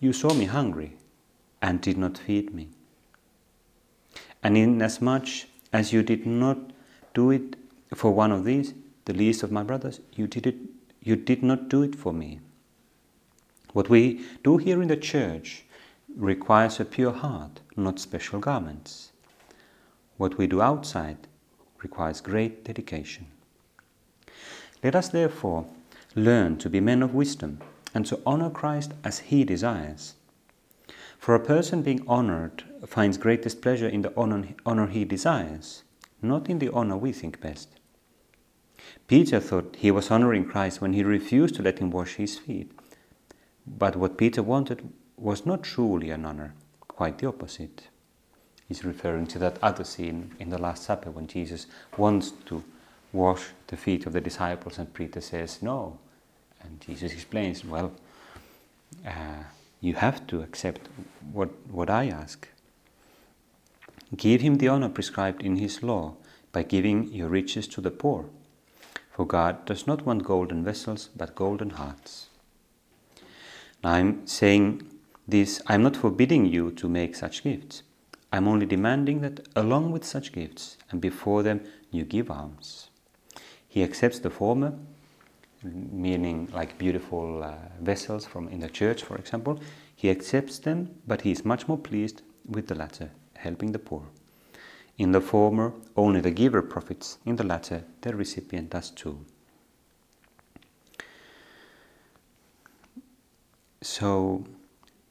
You 0.00 0.14
saw 0.14 0.32
me 0.32 0.46
hungry 0.46 0.96
and 1.60 1.82
did 1.82 1.98
not 1.98 2.16
feed 2.16 2.54
me. 2.54 2.70
And 4.42 4.56
inasmuch 4.56 5.28
as 5.70 5.92
you 5.92 6.02
did 6.02 6.24
not 6.24 6.56
do 7.12 7.30
it 7.30 7.56
for 7.94 8.10
one 8.10 8.32
of 8.32 8.46
these, 8.46 8.72
the 9.04 9.12
least 9.12 9.42
of 9.42 9.52
my 9.52 9.62
brothers, 9.62 10.00
you 10.14 10.26
did, 10.26 10.46
it, 10.46 10.56
you 11.02 11.16
did 11.16 11.42
not 11.42 11.68
do 11.68 11.82
it 11.82 11.94
for 11.94 12.14
me. 12.14 12.40
What 13.74 13.90
we 13.90 14.24
do 14.42 14.56
here 14.56 14.80
in 14.80 14.88
the 14.88 14.96
church 14.96 15.66
requires 16.16 16.80
a 16.80 16.86
pure 16.86 17.12
heart, 17.12 17.60
not 17.76 17.98
special 17.98 18.40
garments. 18.40 19.12
What 20.16 20.38
we 20.38 20.46
do 20.46 20.62
outside 20.62 21.18
requires 21.82 22.22
great 22.22 22.64
dedication. 22.64 23.26
Let 24.82 24.94
us 24.94 25.08
therefore 25.08 25.66
learn 26.14 26.58
to 26.58 26.70
be 26.70 26.80
men 26.80 27.02
of 27.02 27.14
wisdom 27.14 27.60
and 27.94 28.06
to 28.06 28.20
honor 28.26 28.50
Christ 28.50 28.92
as 29.04 29.20
he 29.20 29.44
desires. 29.44 30.14
For 31.18 31.34
a 31.34 31.40
person 31.40 31.82
being 31.82 32.04
honored 32.06 32.64
finds 32.86 33.18
greatest 33.18 33.62
pleasure 33.62 33.88
in 33.88 34.02
the 34.02 34.12
honor, 34.16 34.48
honor 34.64 34.86
he 34.86 35.04
desires, 35.04 35.82
not 36.22 36.48
in 36.48 36.58
the 36.58 36.72
honor 36.72 36.96
we 36.96 37.12
think 37.12 37.40
best. 37.40 37.68
Peter 39.08 39.40
thought 39.40 39.76
he 39.78 39.90
was 39.90 40.10
honoring 40.10 40.44
Christ 40.44 40.80
when 40.80 40.92
he 40.92 41.02
refused 41.02 41.54
to 41.56 41.62
let 41.62 41.78
him 41.78 41.90
wash 41.90 42.14
his 42.14 42.38
feet. 42.38 42.70
But 43.66 43.96
what 43.96 44.18
Peter 44.18 44.42
wanted 44.42 44.92
was 45.16 45.46
not 45.46 45.62
truly 45.62 46.10
an 46.10 46.24
honor, 46.24 46.54
quite 46.86 47.18
the 47.18 47.28
opposite. 47.28 47.88
He's 48.68 48.84
referring 48.84 49.26
to 49.28 49.38
that 49.38 49.58
other 49.62 49.84
scene 49.84 50.34
in 50.38 50.50
the 50.50 50.58
Last 50.58 50.82
Supper 50.82 51.10
when 51.10 51.26
Jesus 51.26 51.66
wants 51.96 52.32
to 52.46 52.62
wash 53.16 53.42
the 53.66 53.76
feet 53.76 54.06
of 54.06 54.12
the 54.12 54.20
disciples, 54.20 54.78
and 54.78 54.92
Peter 54.92 55.20
says, 55.20 55.62
No. 55.62 55.98
And 56.62 56.80
Jesus 56.80 57.12
explains, 57.12 57.64
Well, 57.64 57.92
uh, 59.06 59.44
you 59.80 59.94
have 59.94 60.26
to 60.28 60.42
accept 60.42 60.88
what, 61.32 61.50
what 61.70 61.90
I 61.90 62.08
ask. 62.08 62.48
Give 64.16 64.40
him 64.40 64.58
the 64.58 64.68
honor 64.68 64.88
prescribed 64.88 65.42
in 65.42 65.56
his 65.56 65.82
law 65.82 66.14
by 66.52 66.62
giving 66.62 67.12
your 67.12 67.28
riches 67.28 67.66
to 67.68 67.80
the 67.80 67.90
poor. 67.90 68.26
For 69.10 69.26
God 69.26 69.64
does 69.64 69.86
not 69.86 70.06
want 70.06 70.24
golden 70.24 70.62
vessels, 70.62 71.08
but 71.16 71.34
golden 71.34 71.70
hearts. 71.70 72.28
Now 73.82 73.92
I'm 73.92 74.26
saying 74.26 74.82
this, 75.26 75.60
I'm 75.66 75.82
not 75.82 75.96
forbidding 75.96 76.46
you 76.46 76.70
to 76.72 76.88
make 76.88 77.16
such 77.16 77.42
gifts. 77.42 77.82
I'm 78.32 78.46
only 78.46 78.66
demanding 78.66 79.20
that 79.22 79.46
along 79.56 79.92
with 79.92 80.04
such 80.04 80.32
gifts 80.32 80.76
and 80.90 81.00
before 81.00 81.42
them 81.42 81.62
you 81.90 82.04
give 82.04 82.30
alms. 82.30 82.85
He 83.76 83.82
accepts 83.82 84.20
the 84.20 84.30
former, 84.30 84.72
meaning 85.62 86.48
like 86.50 86.78
beautiful 86.78 87.42
uh, 87.42 87.56
vessels 87.78 88.24
from 88.24 88.48
in 88.48 88.60
the 88.60 88.70
church, 88.70 89.02
for 89.02 89.16
example. 89.16 89.60
He 89.94 90.08
accepts 90.08 90.58
them, 90.58 90.94
but 91.06 91.20
he 91.20 91.30
is 91.30 91.44
much 91.44 91.68
more 91.68 91.76
pleased 91.76 92.22
with 92.46 92.68
the 92.68 92.74
latter, 92.74 93.10
helping 93.34 93.72
the 93.72 93.78
poor. 93.78 94.06
In 94.96 95.12
the 95.12 95.20
former, 95.20 95.74
only 95.94 96.22
the 96.22 96.30
giver 96.30 96.62
profits. 96.62 97.18
In 97.26 97.36
the 97.36 97.44
latter, 97.44 97.84
the 98.00 98.16
recipient 98.16 98.70
does 98.70 98.88
too. 98.88 99.18
So, 103.82 104.46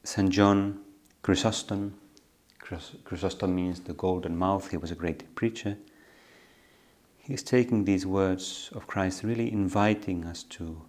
St. 0.02 0.28
John 0.28 0.80
Chrysostom, 1.22 1.94
Chrysostom 2.58 3.54
means 3.54 3.78
the 3.78 3.92
golden 3.92 4.36
mouth, 4.36 4.72
he 4.72 4.76
was 4.76 4.90
a 4.90 4.96
great 4.96 5.36
preacher 5.36 5.76
he's 7.26 7.42
taking 7.42 7.84
these 7.84 8.06
words 8.06 8.70
of 8.74 8.86
Christ, 8.86 9.24
really 9.24 9.52
inviting 9.52 10.24
us 10.24 10.44
to, 10.44 10.80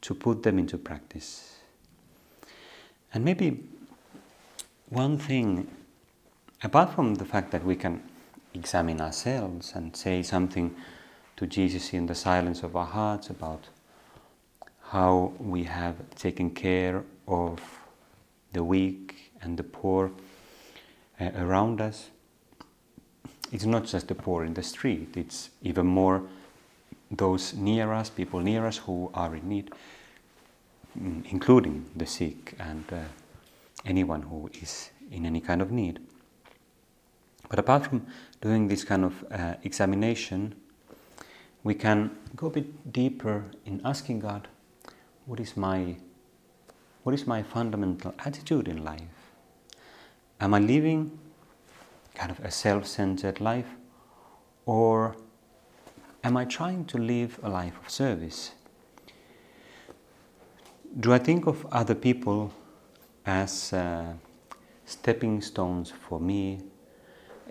to 0.00 0.14
put 0.14 0.42
them 0.42 0.58
into 0.58 0.76
practice. 0.76 1.58
And 3.14 3.24
maybe 3.24 3.62
one 4.88 5.18
thing, 5.18 5.68
apart 6.62 6.92
from 6.94 7.14
the 7.14 7.24
fact 7.24 7.52
that 7.52 7.64
we 7.64 7.76
can 7.76 8.02
examine 8.54 9.00
ourselves 9.00 9.72
and 9.74 9.94
say 9.94 10.22
something 10.22 10.74
to 11.36 11.46
Jesus 11.46 11.92
in 11.92 12.06
the 12.06 12.14
silence 12.14 12.64
of 12.64 12.74
our 12.74 12.86
hearts 12.86 13.30
about 13.30 13.68
how 14.90 15.32
we 15.38 15.64
have 15.64 15.94
taken 16.16 16.50
care 16.50 17.04
of 17.28 17.60
the 18.52 18.64
weak 18.64 19.32
and 19.42 19.56
the 19.56 19.62
poor 19.62 20.10
uh, 21.20 21.30
around 21.36 21.80
us 21.80 22.10
it's 23.52 23.64
not 23.64 23.84
just 23.84 24.08
the 24.08 24.14
poor 24.14 24.44
in 24.44 24.54
the 24.54 24.62
street, 24.62 25.16
it's 25.16 25.50
even 25.62 25.86
more 25.86 26.22
those 27.10 27.54
near 27.54 27.92
us, 27.92 28.10
people 28.10 28.40
near 28.40 28.66
us 28.66 28.78
who 28.78 29.10
are 29.14 29.34
in 29.34 29.48
need, 29.48 29.70
mm, 30.98 31.24
including 31.30 31.86
the 31.96 32.06
sick 32.06 32.54
and 32.58 32.84
uh, 32.92 32.96
anyone 33.86 34.22
who 34.22 34.50
is 34.60 34.90
in 35.10 35.24
any 35.24 35.40
kind 35.40 35.62
of 35.62 35.70
need. 35.70 36.00
But 37.48 37.58
apart 37.58 37.86
from 37.86 38.06
doing 38.40 38.68
this 38.68 38.84
kind 38.84 39.04
of 39.04 39.24
uh, 39.30 39.54
examination, 39.62 40.54
we 41.64 41.74
can 41.74 42.10
go 42.36 42.48
a 42.48 42.50
bit 42.50 42.92
deeper 42.92 43.44
in 43.64 43.80
asking 43.84 44.20
God, 44.20 44.48
what 45.24 45.40
is 45.40 45.56
my, 45.56 45.96
what 47.02 47.14
is 47.14 47.26
my 47.26 47.42
fundamental 47.42 48.14
attitude 48.24 48.68
in 48.68 48.84
life? 48.84 49.18
am 50.40 50.54
I 50.54 50.58
living 50.58 51.18
kind 52.18 52.32
of 52.32 52.40
a 52.40 52.50
self 52.50 52.86
centered 52.86 53.40
life 53.40 53.70
or 54.66 55.16
am 56.24 56.36
I 56.36 56.44
trying 56.44 56.84
to 56.86 56.98
live 56.98 57.38
a 57.42 57.48
life 57.48 57.78
of 57.82 57.88
service? 57.88 58.52
Do 61.00 61.12
I 61.12 61.18
think 61.18 61.46
of 61.46 61.64
other 61.70 61.94
people 61.94 62.52
as 63.24 63.72
uh, 63.72 64.12
stepping 64.84 65.40
stones 65.40 65.92
for 66.08 66.18
me? 66.18 66.60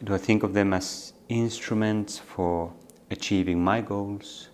Do 0.04 0.14
I 0.14 0.18
think 0.18 0.44
of 0.44 0.54
them 0.54 0.74
as 0.74 1.14
instruments 1.30 2.18
for 2.20 2.74
achieving 3.10 3.64
my 3.64 3.82
goals? 3.82 4.50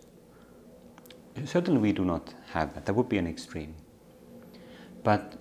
Certainly, 1.45 1.81
we 1.81 1.91
do 1.91 2.05
not 2.05 2.33
have 2.51 2.75
that. 2.75 2.85
That 2.85 2.93
would 2.93 3.09
be 3.09 3.17
an 3.17 3.25
extreme. 3.25 3.73
But 5.03 5.33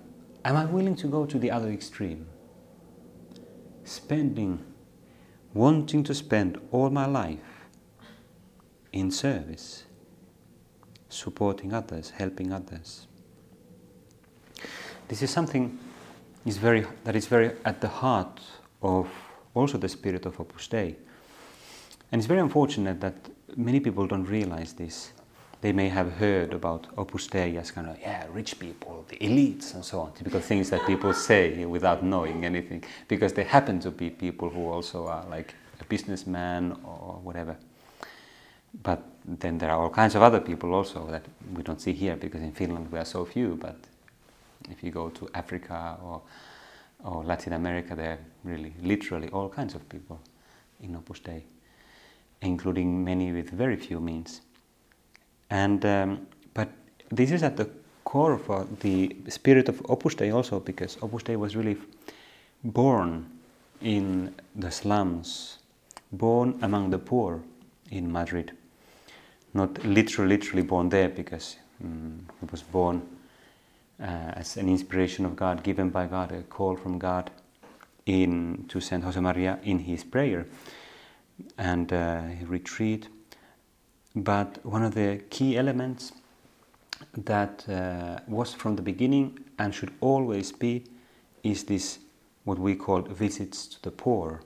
am 0.43 0.55
I 0.55 0.65
willing 0.65 0.95
to 0.95 1.07
go 1.07 1.25
to 1.25 1.37
the 1.37 1.51
other 1.51 1.69
extreme? 1.69 2.25
Spending, 3.93 4.59
wanting 5.53 6.03
to 6.03 6.15
spend 6.15 6.59
all 6.71 6.89
my 6.89 7.05
life 7.05 7.67
in 8.91 9.11
service, 9.11 9.83
supporting 11.09 11.73
others, 11.73 12.09
helping 12.09 12.51
others. 12.51 13.05
This 15.07 15.21
is 15.21 15.29
something 15.29 15.77
is 16.43 16.57
very, 16.57 16.87
that 17.03 17.15
is 17.15 17.27
very 17.27 17.51
at 17.65 17.81
the 17.81 17.87
heart 17.87 18.41
of 18.81 19.07
also 19.53 19.77
the 19.77 19.89
spirit 19.89 20.25
of 20.25 20.39
Opus 20.39 20.67
Dei. 20.67 20.95
And 22.11 22.19
it's 22.19 22.27
very 22.27 22.39
unfortunate 22.39 22.99
that 23.01 23.29
many 23.55 23.79
people 23.79 24.07
don't 24.07 24.25
realize 24.25 24.73
this. 24.73 25.13
They 25.63 25.71
may 25.71 25.87
have 25.87 26.11
heard 26.17 26.51
about 26.53 26.87
Opus 26.97 27.27
Dei 27.27 27.55
as 27.55 27.71
kind 27.71 27.87
of, 27.87 27.97
yeah, 27.97 28.25
rich 28.33 28.59
people, 28.59 29.05
the 29.07 29.15
elites, 29.19 29.73
and 29.75 29.85
so 29.85 30.01
on, 30.01 30.11
typical 30.11 30.41
things 30.41 30.69
that 30.71 30.85
people 30.85 31.13
say 31.13 31.63
without 31.63 32.03
knowing 32.03 32.43
anything, 32.43 32.83
because 33.07 33.31
they 33.31 33.45
happen 33.45 33.79
to 33.79 33.89
be 33.89 34.09
people 34.09 34.49
who 34.49 34.69
also 34.69 35.07
are 35.07 35.25
like 35.29 35.55
a 35.79 35.85
businessman 35.85 36.73
or 36.83 37.17
whatever. 37.23 37.55
But 38.83 39.03
then 39.23 39.57
there 39.57 39.71
are 39.71 39.81
all 39.81 39.89
kinds 39.89 40.15
of 40.15 40.21
other 40.21 40.41
people 40.41 40.73
also 40.73 41.07
that 41.07 41.23
we 41.55 41.63
don't 41.63 41.79
see 41.79 41.93
here 41.93 42.17
because 42.17 42.41
in 42.41 42.51
Finland 42.51 42.91
we 42.91 42.99
are 42.99 43.05
so 43.05 43.23
few, 43.23 43.55
but 43.55 43.77
if 44.69 44.83
you 44.83 44.91
go 44.91 45.11
to 45.11 45.29
Africa 45.33 45.97
or, 46.03 46.21
or 47.05 47.23
Latin 47.23 47.53
America, 47.53 47.95
there 47.95 48.11
are 48.11 48.19
really 48.43 48.73
literally 48.81 49.29
all 49.29 49.47
kinds 49.47 49.75
of 49.75 49.87
people 49.87 50.19
in 50.81 50.93
Opus 50.97 51.21
Dei, 51.21 51.45
including 52.41 53.01
many 53.01 53.31
with 53.31 53.49
very 53.51 53.77
few 53.77 54.01
means. 54.01 54.41
And 55.53 55.85
um, 55.85 56.27
but 56.55 56.69
this 57.09 57.29
is 57.31 57.43
at 57.43 57.57
the 57.57 57.69
core 58.03 58.33
of 58.33 58.49
uh, 58.49 58.65
the 58.79 59.15
spirit 59.29 59.69
of 59.69 59.81
Opus 59.87 60.15
Dei 60.15 60.31
also, 60.31 60.59
because 60.59 60.97
Opus 61.03 61.21
Dei 61.21 61.35
was 61.35 61.55
really 61.55 61.77
born 62.63 63.29
in 63.79 64.33
the 64.55 64.71
slums, 64.71 65.59
born 66.11 66.57
among 66.63 66.89
the 66.89 66.97
poor 66.97 67.39
in 67.91 68.11
Madrid. 68.11 68.51
Not 69.53 69.85
literally, 69.85 70.37
literally 70.37 70.63
born 70.63 70.89
there, 70.89 71.09
because 71.09 71.57
um, 71.83 72.25
he 72.39 72.47
was 72.49 72.63
born 72.63 73.03
uh, 74.01 74.05
as 74.33 74.57
an 74.57 74.67
inspiration 74.67 75.23
of 75.23 75.35
God, 75.35 75.61
given 75.61 75.89
by 75.89 76.07
God, 76.07 76.31
a 76.31 76.41
call 76.41 76.75
from 76.75 76.97
God 76.97 77.29
in 78.07 78.65
to 78.69 78.81
Saint 78.81 79.03
Josemaría 79.03 79.59
in 79.63 79.77
his 79.77 80.03
prayer 80.03 80.47
and 81.59 81.93
uh, 81.93 82.21
retreat. 82.47 83.07
But 84.15 84.63
one 84.63 84.83
of 84.83 84.93
the 84.93 85.21
key 85.29 85.57
elements 85.57 86.13
that 87.15 87.67
uh, 87.67 88.19
was 88.27 88.53
from 88.53 88.75
the 88.75 88.81
beginning 88.81 89.39
and 89.57 89.73
should 89.73 89.91
always 90.01 90.51
be 90.51 90.83
is 91.43 91.63
this 91.63 91.99
what 92.43 92.59
we 92.59 92.75
call 92.75 93.01
visits 93.01 93.67
to 93.67 93.81
the 93.81 93.91
poor. 93.91 94.41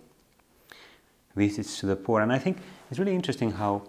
Visits 1.36 1.80
to 1.80 1.86
the 1.86 1.96
poor, 1.96 2.22
and 2.22 2.32
I 2.32 2.40
think 2.40 2.58
it's 2.90 3.00
really 3.00 3.14
interesting 3.14 3.52
how, 3.52 3.84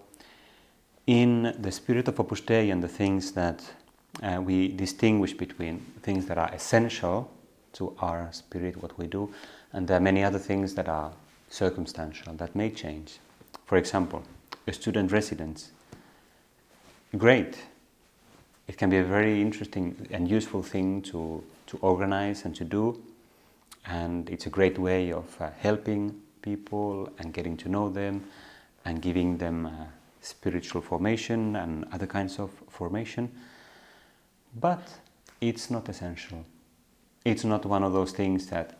in 1.07 1.55
the 1.59 1.72
spirit 1.72 2.09
of 2.09 2.20
Opus 2.20 2.40
Dei 2.40 2.70
and 2.70 2.83
the 2.83 2.88
things 2.88 3.33
that 3.33 3.62
uh, 4.22 4.40
we 4.42 4.68
distinguish 4.68 5.33
between 5.33 5.79
things 6.03 6.26
that 6.26 6.37
are 6.37 6.50
essential 6.53 7.31
to 7.74 7.94
our 8.00 8.29
spirit, 8.33 8.83
what 8.83 8.98
we 8.98 9.07
do, 9.07 9.33
and 9.72 9.87
there 9.87 9.96
are 9.96 10.00
many 10.00 10.24
other 10.24 10.38
things 10.38 10.74
that 10.74 10.88
are 10.88 11.12
circumstantial 11.48 12.35
that 12.35 12.55
may 12.55 12.70
change. 12.70 13.18
For 13.64 13.79
example, 13.79 14.22
student 14.72 15.12
residence. 15.12 15.70
Great. 17.16 17.59
It 18.66 18.76
can 18.76 18.90
be 18.90 18.98
a 18.98 19.04
very 19.04 19.40
interesting 19.40 20.07
and 20.11 20.28
useful 20.28 20.62
thing 20.62 21.02
to, 21.02 21.42
to 21.68 21.78
organize 21.81 22.44
and 22.44 22.54
to 22.57 22.64
do, 22.64 23.02
and 23.87 24.28
it's 24.28 24.46
a 24.46 24.50
great 24.50 24.78
way 24.78 25.12
of 25.12 25.40
uh, 25.40 25.50
helping 25.59 26.20
people 26.42 27.11
and 27.18 27.33
getting 27.33 27.57
to 27.57 27.68
know 27.68 27.88
them 27.88 28.24
and 28.85 29.00
giving 29.00 29.38
them 29.38 29.66
uh, 29.66 29.70
spiritual 30.20 30.83
formation 30.83 31.57
and 31.57 31.87
other 31.92 32.07
kinds 32.07 32.38
of 32.38 32.50
formation. 32.68 33.31
But 34.61 34.87
it's 35.40 35.70
not 35.70 35.88
essential. 35.88 36.44
It's 37.24 37.44
not 37.44 37.64
one 37.64 37.83
of 37.83 37.92
those 37.92 38.12
things 38.12 38.46
that 38.48 38.78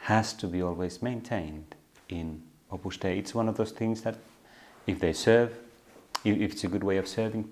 has 0.00 0.32
to 0.34 0.46
be 0.46 0.62
always 0.62 1.02
maintained 1.02 1.74
in 2.08 2.42
Opus 2.70 2.96
Dei. 2.96 3.18
It's 3.18 3.34
one 3.34 3.48
of 3.48 3.56
those 3.56 3.72
things 3.72 4.02
that, 4.02 4.16
if 4.86 4.98
they 4.98 5.12
serve, 5.12 5.56
if 6.24 6.52
it's 6.52 6.64
a 6.64 6.68
good 6.68 6.84
way 6.84 6.96
of 6.96 7.06
serving 7.06 7.50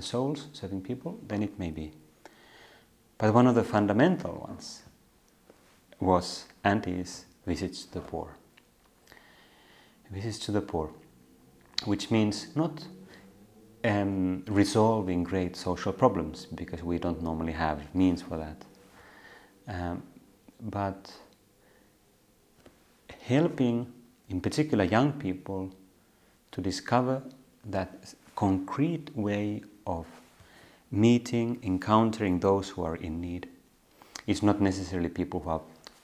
souls, 0.00 0.48
serving 0.52 0.82
people, 0.82 1.18
then 1.26 1.42
it 1.42 1.58
may 1.58 1.70
be. 1.70 1.92
But 3.18 3.32
one 3.32 3.46
of 3.46 3.54
the 3.54 3.64
fundamental 3.64 4.44
ones 4.48 4.82
was 6.00 6.46
and 6.64 6.86
is 6.86 7.26
visits 7.46 7.84
to 7.84 7.94
the 7.94 8.00
poor. 8.00 8.36
Visits 10.10 10.38
to 10.40 10.52
the 10.52 10.60
poor, 10.60 10.90
which 11.84 12.10
means 12.10 12.54
not 12.56 12.86
um, 13.84 14.44
resolving 14.46 15.22
great 15.24 15.56
social 15.56 15.92
problems 15.92 16.46
because 16.46 16.82
we 16.82 16.98
don't 16.98 17.22
normally 17.22 17.52
have 17.52 17.94
means 17.94 18.22
for 18.22 18.36
that. 18.36 18.64
Um, 19.66 20.02
but 20.60 21.12
helping, 23.20 23.92
in 24.28 24.40
particular, 24.40 24.84
young 24.84 25.12
people 25.12 25.72
to 26.54 26.60
discover 26.60 27.20
that 27.64 28.14
concrete 28.36 29.10
way 29.16 29.60
of 29.86 30.06
meeting, 30.90 31.58
encountering 31.64 32.38
those 32.38 32.68
who 32.68 32.84
are 32.84 32.96
in 32.96 33.20
need. 33.20 33.48
It's 34.26 34.42
not 34.42 34.60
necessarily 34.60 35.08
people 35.08 35.40
who 35.40 35.50
are 35.50 35.60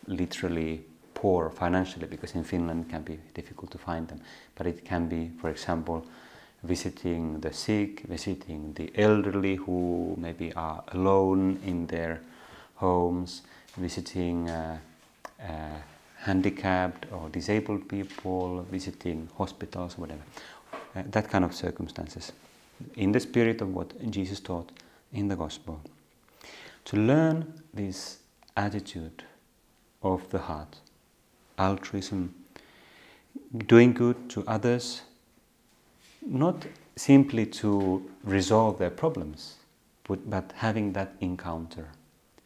literally 0.07 0.83
poor 1.15 1.51
financially, 1.51 2.07
because 2.07 2.35
in 2.35 2.43
Finland 2.43 2.87
it 2.87 2.91
can 2.91 3.03
be 3.03 3.19
difficult 3.33 3.71
to 3.71 3.79
find 3.79 4.09
them, 4.09 4.21
but 4.57 4.67
it 4.67 4.85
can 4.85 5.09
be, 5.09 5.31
for 5.41 5.51
example, 5.51 6.05
visiting 6.65 7.41
the 7.41 7.53
sick, 7.53 8.01
visiting 8.09 8.73
the 8.75 8.91
elderly 8.97 9.55
who 9.55 10.17
maybe 10.19 10.53
are 10.55 10.83
alone 10.89 11.61
in 11.65 11.87
their 11.87 12.21
homes, 12.75 13.43
visiting 13.77 14.51
uh, 14.51 14.79
uh, 15.41 15.79
handicapped 16.21 17.07
or 17.13 17.29
disabled 17.31 17.89
people, 17.89 18.63
visiting 18.71 19.29
hospitals, 19.37 19.97
whatever. 19.97 20.23
Uh, 20.95 21.03
that 21.07 21.31
kind 21.31 21.45
of 21.45 21.55
circumstances. 21.55 22.33
In 22.97 23.13
the 23.13 23.21
spirit 23.21 23.61
of 23.61 23.75
what 23.75 24.11
Jesus 24.11 24.41
taught 24.41 24.71
in 25.13 25.29
the 25.29 25.37
Gospel. 25.37 25.81
To 26.87 26.97
learn 26.97 27.53
this 27.73 28.19
attitude 28.57 29.25
of 30.03 30.29
the 30.31 30.39
heart, 30.39 30.77
altruism, 31.59 32.35
doing 33.67 33.93
good 33.93 34.31
to 34.31 34.45
others 34.47 35.03
not 36.23 36.67
simply 36.97 37.47
to 37.47 38.09
resolve 38.25 38.79
their 38.79 38.91
problems, 38.91 39.57
but, 40.05 40.29
but 40.29 40.53
having 40.57 40.93
that 40.93 41.15
encounter 41.21 41.89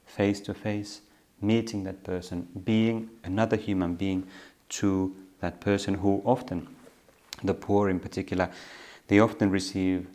face 0.06 0.40
to 0.40 0.54
face, 0.54 1.00
meeting 1.46 1.85
that 1.85 2.02
person, 2.04 2.48
being 2.64 3.11
another 3.24 3.57
human 3.57 3.94
being 3.94 4.26
to 4.68 5.14
that 5.40 5.61
person 5.61 5.94
who 5.94 6.22
often, 6.24 6.66
the 7.42 7.54
poor 7.54 7.88
in 7.88 8.00
particular, 8.00 8.50
they 9.09 9.20
often 9.20 9.50
receive 9.50 10.07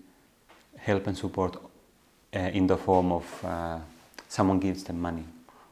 help 0.77 1.07
and 1.07 1.17
support 1.17 1.57
uh, 2.35 2.39
in 2.39 2.67
the 2.67 2.77
form 2.77 3.11
of 3.11 3.45
uh, 3.45 3.79
someone 4.27 4.59
gives 4.59 4.83
them 4.83 4.99
money 4.99 5.25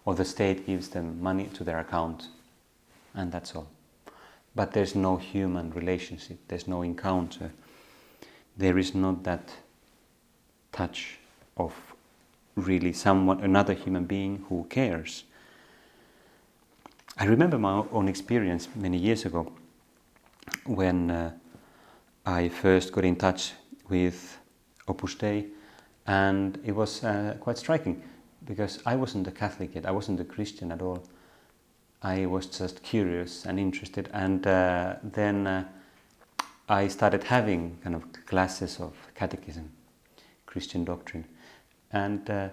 or 0.06 0.16
the 0.16 0.26
state 0.26 0.66
gives 0.66 0.90
them 0.90 1.22
money 1.22 1.46
to 1.54 1.64
their 1.64 1.80
account, 1.80 2.28
and 3.14 3.32
that's 3.32 3.56
all. 3.56 3.68
But 4.56 4.72
there's 4.72 4.96
no 4.96 5.18
human 5.18 5.72
relationship, 5.72 6.38
there's 6.48 6.68
no 6.68 6.82
encounter 6.82 7.52
there 8.58 8.78
is 8.78 8.96
not 8.96 9.24
that 9.24 9.52
touch 10.72 11.20
of 11.56 11.74
really 12.56 12.92
someone, 12.92 13.40
another 13.42 13.74
human 13.74 14.06
being 14.06 14.44
who 14.50 14.66
cares. 14.70 15.24
I 17.20 17.26
remember 17.26 17.58
my 17.58 17.84
own 17.92 18.08
experience 18.08 18.70
many 18.76 19.00
years 19.00 19.26
ago 19.26 19.52
when 20.68 21.10
uh, 21.10 21.32
I 22.28 22.50
first 22.50 22.92
got 22.92 23.06
in 23.06 23.16
touch 23.16 23.54
with 23.90 24.38
Opus 24.88 25.16
Dei, 25.16 25.48
and 26.06 26.60
it 26.64 26.74
was 26.74 27.04
uh, 27.04 27.36
quite 27.40 27.58
striking 27.58 28.04
because 28.46 28.80
I 28.86 28.96
wasn't 28.96 29.28
a 29.28 29.32
Catholic 29.32 29.74
yet, 29.74 29.88
I 29.88 29.92
wasn't 29.92 30.20
a 30.20 30.26
Christian 30.26 30.72
at 30.72 30.84
all. 30.84 31.04
I 32.04 32.28
was 32.28 32.46
just 32.46 32.84
curious 32.84 33.46
and 33.46 33.60
interested, 33.60 34.12
and 34.14 34.46
uh, 34.46 34.98
then 35.02 35.48
uh, 35.48 35.64
I 36.70 36.88
started 36.88 37.24
having 37.24 37.80
kind 37.84 37.96
of 37.96 38.04
classes 38.28 38.80
of 38.80 38.94
catechism, 39.16 39.72
Christian 40.46 40.86
doctrine, 40.86 41.26
and 41.92 42.30
uh, 42.30 42.50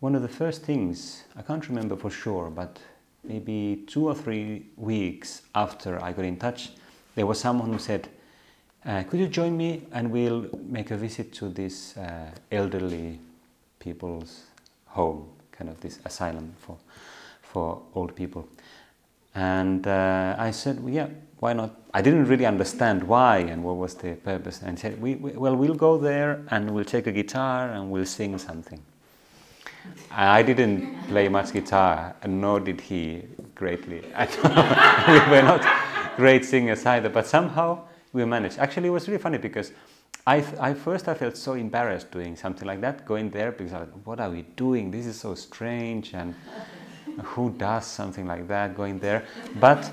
one 0.00 0.14
of 0.14 0.22
the 0.22 0.28
first 0.28 0.62
things 0.62 1.24
I 1.36 1.42
can't 1.42 1.68
remember 1.68 1.96
for 1.96 2.08
sure, 2.08 2.48
but 2.48 2.78
maybe 3.28 3.84
two 3.86 4.08
or 4.08 4.14
three 4.14 4.66
weeks 4.76 5.42
after 5.54 6.02
I 6.02 6.12
got 6.12 6.24
in 6.24 6.36
touch, 6.36 6.70
there 7.14 7.26
was 7.26 7.40
someone 7.40 7.72
who 7.72 7.78
said, 7.78 8.08
uh, 8.84 9.02
"Could 9.04 9.20
you 9.20 9.28
join 9.28 9.56
me 9.56 9.82
and 9.92 10.10
we'll 10.10 10.48
make 10.62 10.90
a 10.90 10.96
visit 10.96 11.32
to 11.34 11.48
this 11.48 11.96
uh, 11.96 12.30
elderly 12.50 13.18
people's 13.78 14.44
home, 14.86 15.28
kind 15.52 15.70
of 15.70 15.80
this 15.80 15.98
asylum 16.04 16.54
for 16.58 16.76
for 17.42 17.82
old 17.94 18.14
people?" 18.14 18.48
And 19.34 19.86
uh, 19.86 20.36
I 20.38 20.50
said, 20.50 20.82
well, 20.82 20.94
"Yeah, 20.94 21.08
why 21.40 21.52
not?" 21.52 21.70
I 21.92 22.02
didn't 22.02 22.26
really 22.26 22.46
understand 22.46 23.02
why 23.02 23.38
and 23.38 23.62
what 23.64 23.76
was 23.76 23.94
the 23.94 24.14
purpose, 24.14 24.62
and 24.62 24.78
said, 24.78 25.00
we, 25.00 25.14
we, 25.16 25.32
"Well, 25.32 25.56
we'll 25.56 25.74
go 25.74 25.98
there 25.98 26.42
and 26.50 26.70
we'll 26.70 26.84
take 26.84 27.06
a 27.06 27.12
guitar 27.12 27.70
and 27.70 27.90
we'll 27.90 28.06
sing 28.06 28.38
something." 28.38 28.80
I 30.10 30.42
didn't 30.42 31.08
play 31.08 31.28
much 31.28 31.52
guitar, 31.52 32.14
nor 32.26 32.60
did 32.60 32.80
he 32.80 33.22
greatly. 33.54 34.00
we 34.00 35.18
were 35.30 35.42
not 35.42 36.16
great 36.16 36.44
singers 36.44 36.86
either, 36.86 37.08
but 37.08 37.26
somehow 37.26 37.80
we 38.12 38.24
managed. 38.24 38.58
Actually, 38.58 38.88
it 38.88 38.92
was 38.92 39.08
really 39.08 39.20
funny 39.20 39.38
because 39.38 39.72
I, 40.26 40.44
I 40.58 40.74
first 40.74 41.06
I 41.08 41.14
felt 41.14 41.36
so 41.36 41.52
embarrassed 41.52 42.10
doing 42.10 42.34
something 42.34 42.66
like 42.66 42.80
that, 42.80 43.04
going 43.06 43.30
there 43.30 43.52
because 43.52 43.72
I 43.72 43.80
was, 43.80 43.88
what 44.04 44.20
are 44.20 44.30
we 44.30 44.42
doing? 44.56 44.90
This 44.90 45.06
is 45.06 45.20
so 45.20 45.34
strange, 45.34 46.14
and 46.14 46.34
who 47.22 47.50
does 47.50 47.86
something 47.86 48.26
like 48.26 48.48
that, 48.48 48.74
going 48.74 48.98
there? 48.98 49.24
But 49.60 49.92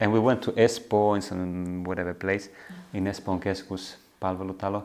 and 0.00 0.12
we 0.12 0.18
went 0.18 0.42
to 0.42 0.52
Espoo 0.52 1.16
in 1.16 1.22
some 1.22 1.84
whatever 1.84 2.14
place 2.14 2.50
in 2.92 3.04
Espoon 3.06 3.40
Keskus 3.40 3.96
Palvelutalo, 4.20 4.84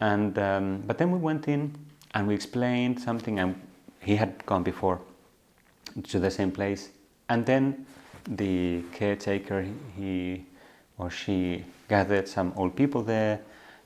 and 0.00 0.38
um, 0.38 0.82
but 0.86 0.98
then 0.98 1.10
we 1.10 1.18
went 1.18 1.48
in 1.48 1.74
and 2.14 2.28
we 2.28 2.34
explained 2.34 3.00
something 3.00 3.38
and 3.38 3.60
he 4.00 4.16
had 4.16 4.44
gone 4.46 4.62
before 4.62 5.00
to 6.04 6.18
the 6.18 6.30
same 6.30 6.50
place, 6.50 6.90
and 7.28 7.44
then 7.46 7.86
the 8.28 8.82
caretaker 8.92 9.66
he 9.96 10.44
or 10.98 11.10
she 11.10 11.64
gathered 11.88 12.28
some 12.28 12.52
old 12.56 12.76
people 12.76 13.02
there 13.02 13.40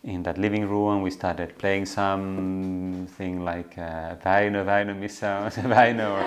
in 0.04 0.22
that 0.22 0.38
living 0.38 0.68
room. 0.68 0.94
And 0.94 1.02
we 1.02 1.10
started 1.10 1.56
playing 1.58 1.86
something 1.86 3.44
like 3.44 3.78
uh, 3.78 4.16
Väinö, 4.24 4.64
Väinö, 4.64 4.94
missä 4.94 5.50
Väinö 5.68 6.10
or 6.10 6.22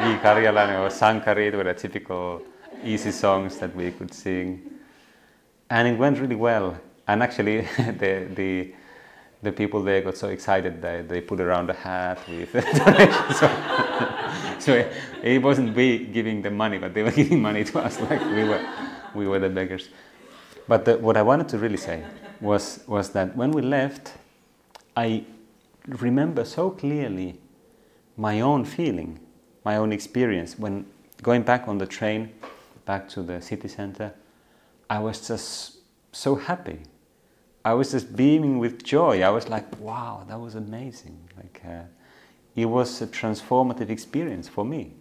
I 0.00 0.18
Karjalainen 0.22 0.80
or 0.80 0.90
Sankarit 0.90 1.54
were 1.54 1.64
the 1.64 1.74
typical 1.74 2.40
easy 2.82 3.12
songs 3.12 3.58
that 3.58 3.74
we 3.76 3.90
could 3.90 4.12
sing. 4.12 4.60
And 5.68 5.86
it 5.88 5.98
went 5.98 6.18
really 6.18 6.36
well. 6.36 6.76
And 7.06 7.22
actually, 7.22 7.60
the, 7.76 8.26
the 8.34 8.74
the 9.42 9.52
people 9.52 9.82
there 9.82 10.02
got 10.02 10.16
so 10.16 10.28
excited 10.28 10.82
that 10.82 11.08
they 11.08 11.20
put 11.20 11.40
around 11.40 11.70
a 11.70 11.72
hat 11.72 12.18
with 12.28 12.50
so, 13.36 14.58
so 14.58 14.90
it 15.22 15.42
wasn't 15.42 15.74
we 15.74 16.06
giving 16.06 16.42
them 16.42 16.56
money, 16.56 16.78
but 16.78 16.92
they 16.92 17.02
were 17.02 17.10
giving 17.22 17.40
money 17.40 17.64
to 17.64 17.78
us 17.78 18.00
like 18.00 18.20
we 18.20 18.44
were, 18.44 18.64
we 19.14 19.26
were 19.26 19.38
the 19.38 19.48
beggars. 19.48 19.88
But 20.68 20.84
the, 20.84 20.98
what 20.98 21.16
I 21.16 21.22
wanted 21.22 21.48
to 21.50 21.58
really 21.58 21.78
say 21.78 22.04
was, 22.40 22.84
was 22.86 23.10
that 23.10 23.34
when 23.34 23.50
we 23.50 23.62
left, 23.62 24.12
I 24.96 25.24
remember 25.86 26.44
so 26.44 26.70
clearly 26.70 27.40
my 28.16 28.40
own 28.40 28.64
feeling, 28.64 29.18
my 29.64 29.76
own 29.76 29.92
experience. 29.92 30.58
When 30.58 30.84
going 31.22 31.42
back 31.42 31.66
on 31.66 31.78
the 31.78 31.86
train, 31.86 32.30
back 32.84 33.08
to 33.10 33.22
the 33.22 33.40
city 33.40 33.68
center, 33.68 34.12
I 34.88 34.98
was 34.98 35.26
just 35.26 35.78
so 36.12 36.34
happy 36.34 36.80
I 37.64 37.74
was 37.74 37.90
just 37.92 38.16
beaming 38.16 38.58
with 38.58 38.82
joy. 38.82 39.22
I 39.22 39.30
was 39.30 39.48
like, 39.48 39.78
wow, 39.80 40.24
that 40.28 40.40
was 40.40 40.54
amazing. 40.54 41.18
Like, 41.36 41.60
uh, 41.66 41.82
it 42.56 42.64
was 42.64 43.02
a 43.02 43.06
transformative 43.06 43.90
experience 43.90 44.48
for 44.48 44.64
me. 44.64 44.94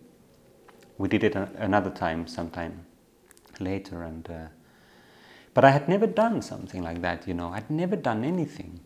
We 0.97 1.07
did 1.07 1.23
it 1.23 1.35
another 1.35 1.89
time, 1.89 2.27
sometime 2.27 2.85
later, 3.59 4.03
and 4.03 4.29
uh, 4.29 4.47
but 5.53 5.63
I 5.63 5.71
had 5.71 5.87
never 5.87 6.07
done 6.07 6.41
something 6.41 6.83
like 6.83 7.01
that. 7.01 7.27
You 7.27 7.33
know, 7.33 7.49
I'd 7.49 7.69
never 7.69 7.95
done 7.95 8.25
anything 8.25 8.81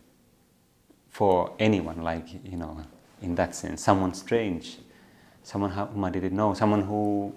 for 1.10 1.52
anyone, 1.58 2.02
like 2.02 2.26
you 2.44 2.56
know, 2.56 2.80
in 3.20 3.34
that 3.34 3.54
sense, 3.54 3.82
someone 3.82 4.14
strange, 4.14 4.78
someone 5.42 5.70
whom 5.72 6.04
I 6.04 6.10
didn't 6.10 6.36
know, 6.36 6.54
someone 6.54 6.82
who 6.82 7.34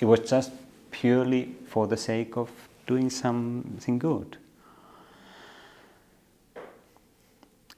it 0.00 0.04
was 0.04 0.20
just 0.20 0.50
purely 0.90 1.54
for 1.66 1.86
the 1.86 1.96
sake 1.96 2.36
of 2.36 2.50
doing 2.86 3.10
something 3.10 3.98
good. 3.98 4.38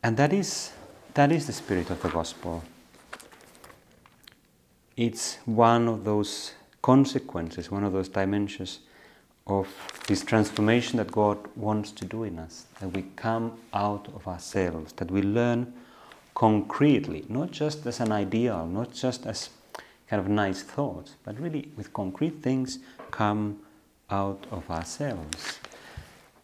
And 0.02 0.16
that 0.16 0.32
is, 0.32 0.72
that 1.14 1.32
is 1.32 1.46
the 1.46 1.52
spirit 1.52 1.90
of 1.90 2.00
the 2.02 2.08
gospel. 2.08 2.62
It's 4.96 5.36
one 5.44 5.88
of 5.88 6.04
those 6.04 6.52
consequences, 6.82 7.70
one 7.70 7.84
of 7.84 7.92
those 7.92 8.08
dimensions 8.08 8.80
of 9.46 9.68
this 10.06 10.22
transformation 10.22 10.98
that 10.98 11.10
God 11.10 11.38
wants 11.56 11.90
to 11.92 12.04
do 12.04 12.24
in 12.24 12.38
us, 12.38 12.66
that 12.80 12.88
we 12.88 13.06
come 13.16 13.58
out 13.72 14.08
of 14.14 14.26
ourselves, 14.28 14.92
that 14.94 15.10
we 15.10 15.22
learn 15.22 15.72
concretely, 16.34 17.24
not 17.28 17.50
just 17.50 17.84
as 17.86 18.00
an 18.00 18.12
ideal, 18.12 18.66
not 18.66 18.92
just 18.92 19.26
as 19.26 19.50
kind 20.08 20.20
of 20.20 20.28
nice 20.28 20.62
thoughts, 20.62 21.14
but 21.24 21.38
really 21.40 21.70
with 21.76 21.92
concrete 21.92 22.42
things 22.42 22.78
come 23.10 23.58
out 24.10 24.46
of 24.50 24.70
ourselves 24.70 25.58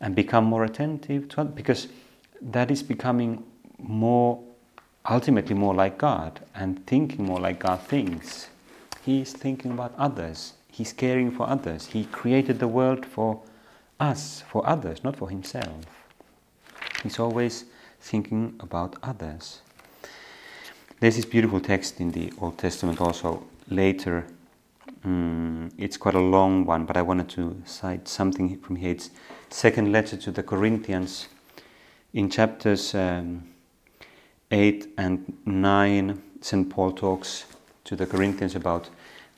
and 0.01 0.15
become 0.15 0.45
more 0.45 0.65
attentive 0.65 1.29
to 1.29 1.45
because 1.45 1.89
that 2.45 2.71
is 2.71 2.83
becoming 2.83 3.43
more, 3.79 4.43
ultimately 5.09 5.55
more 5.55 5.75
like 5.75 5.99
God 5.99 6.41
and 6.55 6.87
thinking 6.87 7.25
more 7.25 7.41
like 7.41 7.61
God 7.61 7.81
thinks. 7.81 8.49
He 9.05 9.23
is 9.23 9.33
thinking 9.33 9.73
about 9.73 9.95
others. 9.99 10.55
He's 10.71 10.93
caring 10.93 11.31
for 11.31 11.49
others. 11.49 11.87
He 11.87 12.05
created 12.07 12.59
the 12.59 12.69
world 12.69 13.07
for 13.07 13.41
us, 13.99 14.43
for 14.49 14.67
others, 14.69 15.05
not 15.05 15.17
for 15.17 15.31
himself. 15.31 15.85
He's 17.03 17.19
always 17.19 17.65
thinking 18.01 18.57
about 18.61 18.97
others. 19.03 19.61
There's 21.01 21.17
this 21.17 21.25
beautiful 21.25 21.61
text 21.61 22.01
in 22.01 22.13
the 22.13 22.33
Old 22.41 22.59
Testament 22.59 23.01
also 23.01 23.45
later. 23.69 24.27
Mm, 25.05 25.71
it's 25.77 25.97
quite 25.97 26.15
a 26.15 26.21
long 26.21 26.65
one, 26.65 26.87
but 26.87 26.97
I 26.97 27.03
wanted 27.03 27.29
to 27.31 27.63
cite 27.67 28.09
something 28.09 28.59
from 28.59 28.77
here. 28.77 28.93
It's 28.93 29.11
second 29.51 29.93
letter 29.93 30.17
to 30.17 30.31
the 30.31 30.43
Corinthians 30.43 31.29
in 32.15 32.31
chapters 32.31 32.95
um, 32.95 33.43
8 34.51 34.95
and 34.97 35.37
9, 35.45 36.23
St. 36.41 36.71
Paul 36.71 36.93
talks 36.93 37.45
to 37.83 37.97
the 37.97 38.07
Corinthians 38.07 38.55
about 38.55 38.89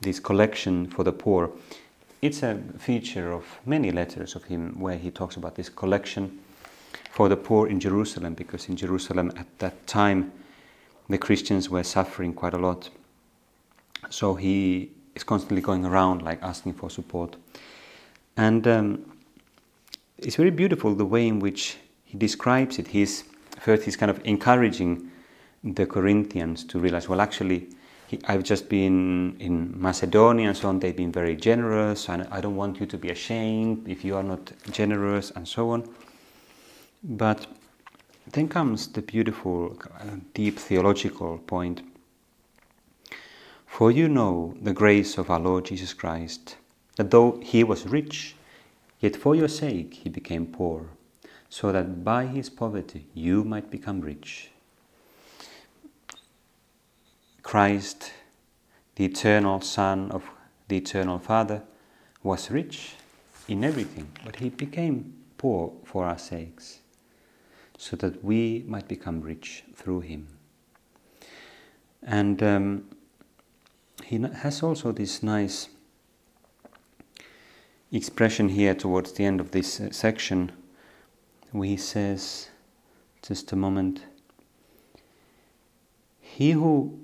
this 0.03 0.21
collection 0.21 0.87
for 0.87 1.03
the 1.03 1.13
poor. 1.13 1.51
It's 2.21 2.43
a 2.43 2.61
feature 2.79 3.33
of 3.33 3.45
many 3.65 3.91
letters 3.91 4.35
of 4.37 4.45
him 4.45 4.79
where 4.79 4.99
he 4.99 5.11
talks 5.11 5.37
about 5.37 5.55
this 5.55 5.71
collection 5.71 6.39
for 7.11 7.31
the 7.31 7.37
poor 7.37 7.67
in 7.67 7.81
Jerusalem, 7.81 8.35
because 8.35 8.69
in 8.69 8.77
Jerusalem 8.77 9.33
at 9.37 9.47
that 9.59 9.87
time 9.87 10.33
the 11.09 11.17
Christians 11.17 11.71
were 11.71 11.83
suffering 11.83 12.35
quite 12.35 12.53
a 12.53 12.59
lot. 12.59 12.91
So 14.11 14.35
he 14.35 14.91
is 15.15 15.25
constantly 15.25 15.63
going 15.63 15.87
around 15.87 16.23
like 16.23 16.43
asking 16.43 16.75
for 16.75 16.91
support. 16.91 17.37
And 18.37 18.67
um, 18.69 19.17
it's 20.19 20.37
very 20.37 20.51
beautiful 20.51 20.95
the 20.95 21.07
way 21.07 21.27
in 21.27 21.39
which 21.41 21.79
he 22.07 22.17
describes 22.17 22.79
it. 22.79 22.89
He's 22.89 23.25
first 23.61 23.83
he's 23.83 23.97
kind 23.97 24.11
of 24.11 24.21
encouraging 24.25 25.11
the 25.63 25.87
Corinthians 25.87 26.65
to 26.65 26.79
realize, 26.79 27.09
well, 27.09 27.21
actually, 27.21 27.69
he, 28.07 28.21
I've 28.27 28.45
just 28.45 28.69
been 28.69 29.37
in 29.41 29.75
Macedonia 29.81 30.49
and 30.49 30.57
so 30.57 30.69
on. 30.69 30.79
They've 30.79 30.97
been 30.97 31.13
very 31.13 31.35
generous, 31.35 32.09
and 32.09 32.29
I 32.31 32.41
don't 32.41 32.57
want 32.57 32.79
you 32.81 32.87
to 32.87 32.97
be 32.97 33.11
ashamed 33.11 33.89
if 33.89 34.05
you 34.05 34.17
are 34.17 34.23
not 34.23 34.53
generous, 34.71 35.33
and 35.33 35.47
so 35.47 35.71
on. 35.71 35.89
But 37.03 37.47
then 38.33 38.49
comes 38.49 38.89
the 38.89 39.03
beautiful, 39.03 39.77
uh, 40.01 40.17
deep 40.35 40.59
theological 40.59 41.39
point. 41.39 41.83
For 43.67 43.91
you 43.91 44.09
know 44.09 44.55
the 44.63 44.73
grace 44.73 45.19
of 45.19 45.29
our 45.29 45.41
Lord 45.41 45.67
Jesus 45.67 45.93
Christ, 45.93 46.57
that 46.97 47.11
though 47.11 47.41
he 47.43 47.65
was 47.65 47.87
rich, 47.87 48.37
yet 49.01 49.17
for 49.17 49.35
your 49.35 49.49
sake 49.49 49.95
he 49.95 50.09
became 50.09 50.47
poor 50.47 50.87
so 51.49 51.73
that 51.73 52.05
by 52.05 52.27
his 52.27 52.51
poverty 52.51 53.07
you 53.15 53.45
might 53.45 53.71
become 53.71 54.01
rich. 54.01 54.51
Christ, 57.43 58.13
the 58.97 59.05
eternal 59.05 59.61
Son 59.61 60.11
of 60.11 60.25
the 60.69 60.79
eternal 60.79 61.19
Father, 61.19 61.63
was 62.23 62.51
rich 62.51 62.95
in 63.47 63.63
everything, 63.63 64.11
but 64.25 64.37
he 64.37 64.49
became 64.49 65.15
poor 65.39 65.73
for 65.85 66.05
our 66.05 66.19
sakes, 66.19 66.81
so 67.79 67.97
that 67.97 68.25
we 68.25 68.65
might 68.67 68.89
become 68.89 69.21
rich 69.21 69.63
through 69.75 70.01
him. 70.01 70.27
And 72.03 72.43
um, 72.43 72.85
he 74.05 74.19
has 74.19 74.63
also 74.63 74.93
this 74.93 75.23
nice 75.23 75.69
expression 77.93 78.49
here 78.49 78.75
towards 78.75 79.13
the 79.13 79.25
end 79.25 79.41
of 79.41 79.53
this 79.53 79.81
uh, 79.81 79.91
section, 79.91 80.53
he 81.63 81.77
says, 81.77 82.49
just 83.23 83.53
a 83.53 83.57
moment, 83.57 84.05
he 86.21 86.53
who, 86.53 86.99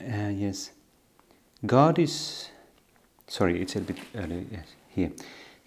uh, 0.00 0.28
yes, 0.28 0.70
God 1.66 1.98
is, 1.98 2.50
sorry, 3.26 3.60
it's 3.60 3.76
a 3.76 3.80
bit 3.80 3.98
earlier, 4.14 4.44
yes, 4.50 4.66
here. 4.88 5.12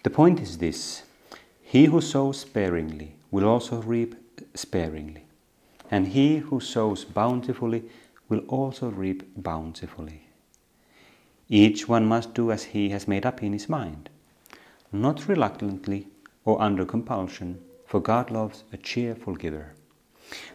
The 0.03 0.09
point 0.09 0.39
is 0.39 0.57
this 0.57 1.03
He 1.61 1.85
who 1.85 2.01
sows 2.01 2.39
sparingly 2.39 3.15
will 3.29 3.45
also 3.45 3.81
reap 3.81 4.15
sparingly, 4.53 5.25
and 5.91 6.07
he 6.07 6.37
who 6.37 6.59
sows 6.59 7.03
bountifully 7.03 7.83
will 8.29 8.39
also 8.47 8.89
reap 8.89 9.23
bountifully. 9.35 10.21
Each 11.49 11.87
one 11.87 12.05
must 12.05 12.33
do 12.33 12.51
as 12.51 12.63
he 12.65 12.89
has 12.89 13.07
made 13.07 13.25
up 13.25 13.43
in 13.43 13.53
his 13.53 13.69
mind, 13.69 14.09
not 14.91 15.27
reluctantly 15.27 16.07
or 16.47 16.61
under 16.61 16.85
compulsion, 16.85 17.59
for 17.85 17.99
God 17.99 18.31
loves 18.31 18.63
a 18.71 18.77
cheerful 18.77 19.35
giver. 19.35 19.73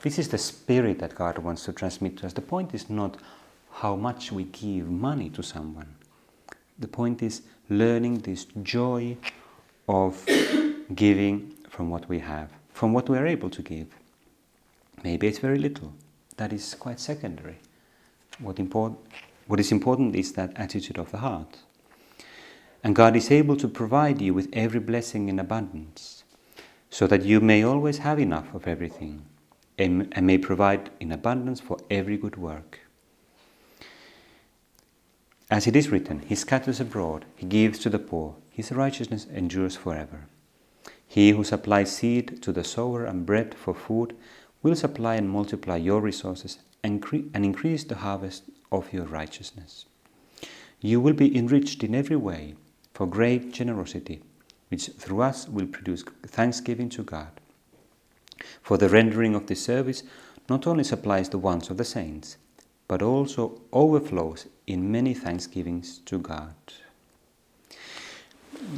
This 0.00 0.18
is 0.18 0.28
the 0.30 0.38
spirit 0.38 0.98
that 1.00 1.14
God 1.14 1.36
wants 1.36 1.64
to 1.64 1.72
transmit 1.74 2.16
to 2.16 2.26
us. 2.26 2.32
The 2.32 2.40
point 2.40 2.72
is 2.72 2.88
not 2.88 3.18
how 3.70 3.94
much 3.94 4.32
we 4.32 4.44
give 4.44 4.88
money 4.88 5.28
to 5.28 5.42
someone. 5.42 5.94
The 6.78 6.88
point 6.88 7.22
is 7.22 7.42
learning 7.68 8.20
this 8.20 8.46
joy 8.62 9.18
of 9.86 10.26
giving 10.94 11.52
from 11.68 11.90
what 11.90 12.08
we 12.08 12.20
have, 12.20 12.50
from 12.72 12.94
what 12.94 13.10
we 13.10 13.18
are 13.18 13.26
able 13.26 13.50
to 13.50 13.60
give. 13.60 13.88
Maybe 15.04 15.26
it's 15.26 15.40
very 15.40 15.58
little. 15.58 15.92
That 16.38 16.54
is 16.54 16.74
quite 16.74 17.00
secondary. 17.00 17.58
What, 18.38 18.58
import, 18.58 18.94
what 19.46 19.60
is 19.60 19.70
important 19.70 20.16
is 20.16 20.32
that 20.32 20.56
attitude 20.56 20.96
of 20.96 21.10
the 21.10 21.18
heart. 21.18 21.58
And 22.84 22.96
God 22.96 23.14
is 23.14 23.30
able 23.30 23.56
to 23.56 23.68
provide 23.68 24.20
you 24.20 24.34
with 24.34 24.48
every 24.52 24.80
blessing 24.80 25.28
in 25.28 25.38
abundance, 25.38 26.24
so 26.90 27.06
that 27.06 27.24
you 27.24 27.40
may 27.40 27.62
always 27.62 27.98
have 27.98 28.18
enough 28.18 28.52
of 28.54 28.66
everything 28.66 29.24
and, 29.78 30.12
and 30.12 30.26
may 30.26 30.36
provide 30.36 30.90
in 30.98 31.12
abundance 31.12 31.60
for 31.60 31.78
every 31.90 32.16
good 32.16 32.36
work. 32.36 32.80
As 35.48 35.66
it 35.66 35.76
is 35.76 35.90
written, 35.90 36.20
He 36.20 36.34
scatters 36.34 36.80
abroad, 36.80 37.24
He 37.36 37.46
gives 37.46 37.78
to 37.80 37.90
the 37.90 37.98
poor, 37.98 38.36
His 38.50 38.72
righteousness 38.72 39.26
endures 39.32 39.76
forever. 39.76 40.26
He 41.06 41.30
who 41.30 41.44
supplies 41.44 41.94
seed 41.94 42.42
to 42.42 42.52
the 42.52 42.64
sower 42.64 43.04
and 43.04 43.26
bread 43.26 43.54
for 43.54 43.74
food 43.74 44.16
will 44.62 44.74
supply 44.74 45.16
and 45.16 45.28
multiply 45.28 45.76
your 45.76 46.00
resources 46.00 46.58
and, 46.82 47.02
cre- 47.02 47.28
and 47.34 47.44
increase 47.44 47.84
the 47.84 47.96
harvest 47.96 48.44
of 48.72 48.92
your 48.92 49.04
righteousness. 49.04 49.84
You 50.80 51.00
will 51.00 51.12
be 51.12 51.36
enriched 51.36 51.84
in 51.84 51.94
every 51.94 52.16
way 52.16 52.54
for 52.94 53.06
great 53.06 53.52
generosity, 53.52 54.22
which 54.68 54.88
through 54.88 55.22
us 55.22 55.48
will 55.48 55.66
produce 55.66 56.02
thanksgiving 56.26 56.88
to 56.90 57.02
God. 57.02 57.30
For 58.62 58.76
the 58.76 58.88
rendering 58.88 59.34
of 59.34 59.46
this 59.46 59.64
service 59.64 60.02
not 60.48 60.66
only 60.66 60.84
supplies 60.84 61.28
the 61.28 61.38
wants 61.38 61.70
of 61.70 61.76
the 61.76 61.84
saints, 61.84 62.36
but 62.88 63.02
also 63.02 63.60
overflows 63.72 64.46
in 64.66 64.90
many 64.90 65.14
thanksgivings 65.14 65.98
to 66.00 66.18
God. 66.18 66.54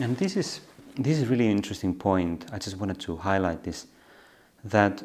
And 0.01 0.17
this 0.17 0.37
is 0.37 0.61
this 0.97 1.19
is 1.19 1.27
really 1.27 1.47
an 1.47 1.57
interesting 1.57 1.95
point. 1.95 2.47
I 2.53 2.59
just 2.59 2.77
wanted 2.79 3.01
to 3.01 3.17
highlight 3.17 3.65
this 3.65 3.87
that 4.63 5.03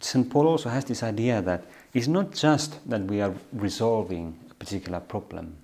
St. 0.00 0.28
Paul 0.30 0.46
also 0.46 0.68
has 0.68 0.84
this 0.84 1.02
idea 1.02 1.42
that 1.42 1.64
it's 1.92 2.08
not 2.08 2.32
just 2.32 2.88
that 2.88 3.02
we 3.02 3.20
are 3.20 3.34
resolving 3.52 4.38
a 4.50 4.54
particular 4.54 5.00
problem, 5.00 5.56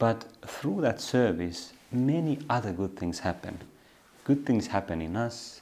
but 0.00 0.24
through 0.46 0.80
that 0.80 0.98
service, 0.98 1.74
many 1.92 2.38
other 2.48 2.72
good 2.72 2.96
things 2.96 3.18
happen. 3.18 3.58
Good 4.24 4.46
things 4.46 4.66
happen 4.66 5.02
in 5.02 5.14
us, 5.14 5.60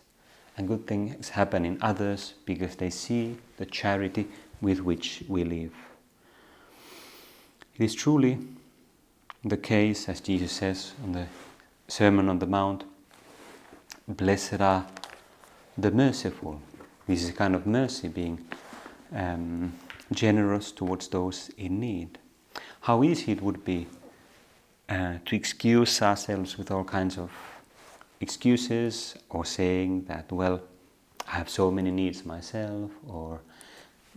and 0.56 0.68
good 0.68 0.86
things 0.86 1.30
happen 1.30 1.64
in 1.64 1.76
others 1.82 2.34
because 2.44 2.76
they 2.76 2.88
see 2.88 3.36
the 3.56 3.66
charity 3.66 4.28
with 4.60 4.80
which 4.80 5.24
we 5.28 5.42
live. 5.42 5.74
It 7.76 7.84
is 7.84 7.96
truly 7.96 8.38
the 9.44 9.56
case, 9.56 10.08
as 10.08 10.20
Jesus 10.20 10.52
says 10.52 10.92
on 11.02 11.12
the 11.12 11.26
Sermon 11.88 12.28
on 12.28 12.38
the 12.38 12.46
Mount 12.46 12.84
Blessed 14.06 14.60
are 14.60 14.86
the 15.76 15.90
merciful. 15.90 16.62
This 17.08 17.24
is 17.24 17.30
a 17.30 17.32
kind 17.32 17.56
of 17.56 17.66
mercy, 17.66 18.06
being 18.06 18.46
um, 19.12 19.72
generous 20.12 20.70
towards 20.70 21.08
those 21.08 21.50
in 21.56 21.80
need. 21.80 22.18
How 22.82 23.02
easy 23.02 23.32
it 23.32 23.42
would 23.42 23.64
be 23.64 23.86
uh, 24.88 25.14
to 25.24 25.36
excuse 25.36 26.00
ourselves 26.02 26.56
with 26.56 26.70
all 26.70 26.84
kinds 26.84 27.18
of 27.18 27.30
excuses 28.20 29.16
or 29.28 29.44
saying 29.44 30.04
that, 30.04 30.30
well, 30.32 30.60
I 31.26 31.36
have 31.36 31.48
so 31.48 31.70
many 31.70 31.90
needs 31.90 32.24
myself, 32.24 32.90
or 33.06 33.40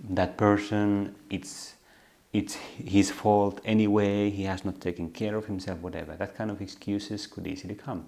that 0.10 0.38
person, 0.38 1.15
it's 1.29 1.75
it's 2.34 2.53
his 2.53 3.12
fault 3.12 3.60
anyway, 3.65 4.29
he 4.29 4.43
has 4.43 4.63
not 4.63 4.79
taken 4.79 5.10
care 5.10 5.36
of 5.36 5.45
himself, 5.47 5.79
whatever. 5.79 6.15
That 6.15 6.34
kind 6.34 6.49
of 6.49 6.62
excuses 6.62 7.27
could 7.27 7.45
easily 7.45 7.75
come. 7.75 8.07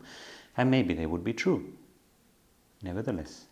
And 0.55 0.71
maybe 0.71 0.93
they 0.93 1.05
would 1.05 1.25
be 1.25 1.33
true. 1.33 1.73
Nevertheless, 2.81 3.45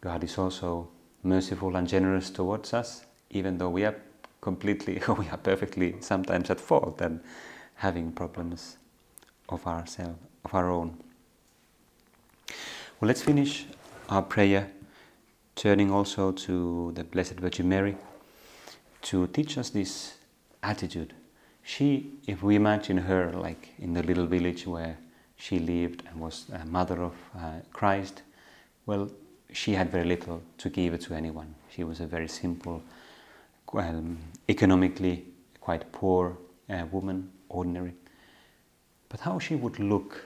God 0.00 0.22
is 0.22 0.38
also 0.38 0.88
merciful 1.24 1.74
and 1.74 1.88
generous 1.88 2.30
towards 2.30 2.72
us, 2.72 3.04
even 3.30 3.58
though 3.58 3.70
we 3.70 3.84
are 3.84 3.96
completely, 4.42 5.00
we 5.18 5.28
are 5.30 5.38
perfectly 5.38 5.94
sometimes 6.00 6.50
at 6.50 6.60
fault 6.60 7.00
and 7.00 7.20
having 7.76 8.12
problems 8.12 8.76
of 9.48 9.66
ourselves, 9.66 10.18
of 10.44 10.54
our 10.54 10.70
own. 10.70 10.98
Well, 13.00 13.08
let's 13.08 13.22
finish 13.22 13.66
our 14.10 14.22
prayer, 14.22 14.70
turning 15.56 15.90
also 15.90 16.32
to 16.32 16.92
the 16.94 17.04
Blessed 17.04 17.40
Virgin 17.40 17.68
Mary 17.68 17.96
to 19.02 19.26
teach 19.28 19.56
us 19.58 19.70
this 19.70 20.14
attitude. 20.62 21.14
She, 21.62 22.10
if 22.26 22.42
we 22.42 22.56
imagine 22.56 22.98
her 22.98 23.32
like 23.32 23.70
in 23.78 23.94
the 23.94 24.02
little 24.02 24.26
village 24.26 24.66
where 24.66 24.98
she 25.36 25.58
lived 25.58 26.02
and 26.08 26.20
was 26.20 26.46
a 26.52 26.64
mother 26.64 27.02
of 27.02 27.14
uh, 27.36 27.60
Christ, 27.72 28.22
well, 28.86 29.10
she 29.52 29.74
had 29.74 29.90
very 29.90 30.04
little 30.04 30.42
to 30.58 30.68
give 30.68 30.98
to 31.00 31.14
anyone. 31.14 31.54
She 31.74 31.84
was 31.84 32.00
a 32.00 32.06
very 32.06 32.28
simple, 32.28 32.82
um, 33.74 34.18
economically 34.48 35.24
quite 35.60 35.90
poor 35.92 36.36
uh, 36.68 36.84
woman, 36.90 37.30
ordinary. 37.48 37.94
But 39.08 39.20
how 39.20 39.38
she 39.38 39.54
would 39.54 39.78
look 39.78 40.24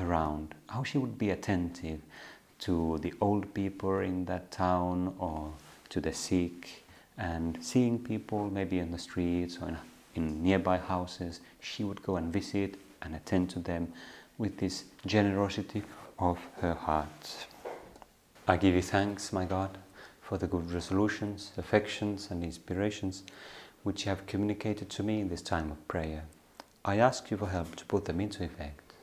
around, 0.00 0.54
how 0.68 0.82
she 0.82 0.98
would 0.98 1.18
be 1.18 1.30
attentive 1.30 2.00
to 2.60 2.98
the 2.98 3.12
old 3.20 3.52
people 3.54 3.98
in 3.98 4.24
that 4.26 4.50
town 4.50 5.14
or 5.18 5.52
to 5.90 6.00
the 6.00 6.12
sick, 6.12 6.84
and 7.18 7.58
seeing 7.60 7.98
people 7.98 8.50
maybe 8.50 8.78
in 8.78 8.90
the 8.90 8.98
streets 8.98 9.58
or 9.60 9.68
in, 9.68 9.78
in 10.14 10.42
nearby 10.42 10.78
houses, 10.78 11.40
she 11.60 11.84
would 11.84 12.02
go 12.02 12.16
and 12.16 12.32
visit 12.32 12.76
and 13.02 13.14
attend 13.14 13.50
to 13.50 13.58
them 13.60 13.92
with 14.38 14.56
this 14.58 14.84
generosity 15.06 15.82
of 16.18 16.38
her 16.60 16.74
heart. 16.74 17.46
I 18.48 18.56
give 18.56 18.74
you 18.74 18.82
thanks, 18.82 19.32
my 19.32 19.44
God, 19.44 19.78
for 20.24 20.38
the 20.38 20.46
good 20.46 20.72
resolutions, 20.72 21.52
affections, 21.58 22.28
and 22.30 22.42
inspirations 22.42 23.22
which 23.82 24.06
you 24.06 24.08
have 24.08 24.26
communicated 24.26 24.88
to 24.88 25.02
me 25.02 25.20
in 25.20 25.28
this 25.28 25.42
time 25.42 25.70
of 25.70 25.86
prayer. 25.86 26.24
I 26.82 26.96
ask 26.96 27.30
you 27.30 27.36
for 27.36 27.48
help 27.48 27.76
to 27.76 27.84
put 27.84 28.06
them 28.06 28.20
into 28.20 28.42
effect. 28.42 28.94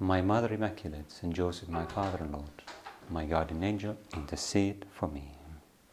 My 0.00 0.22
Mother 0.22 0.52
Immaculate, 0.52 1.12
Saint 1.12 1.34
Joseph, 1.34 1.68
my 1.68 1.84
Father 1.84 2.18
and 2.20 2.32
Lord, 2.32 2.62
my 3.10 3.26
guardian 3.26 3.62
angel, 3.62 3.98
intercede 4.14 4.86
for 4.90 5.08
me. 5.08 5.35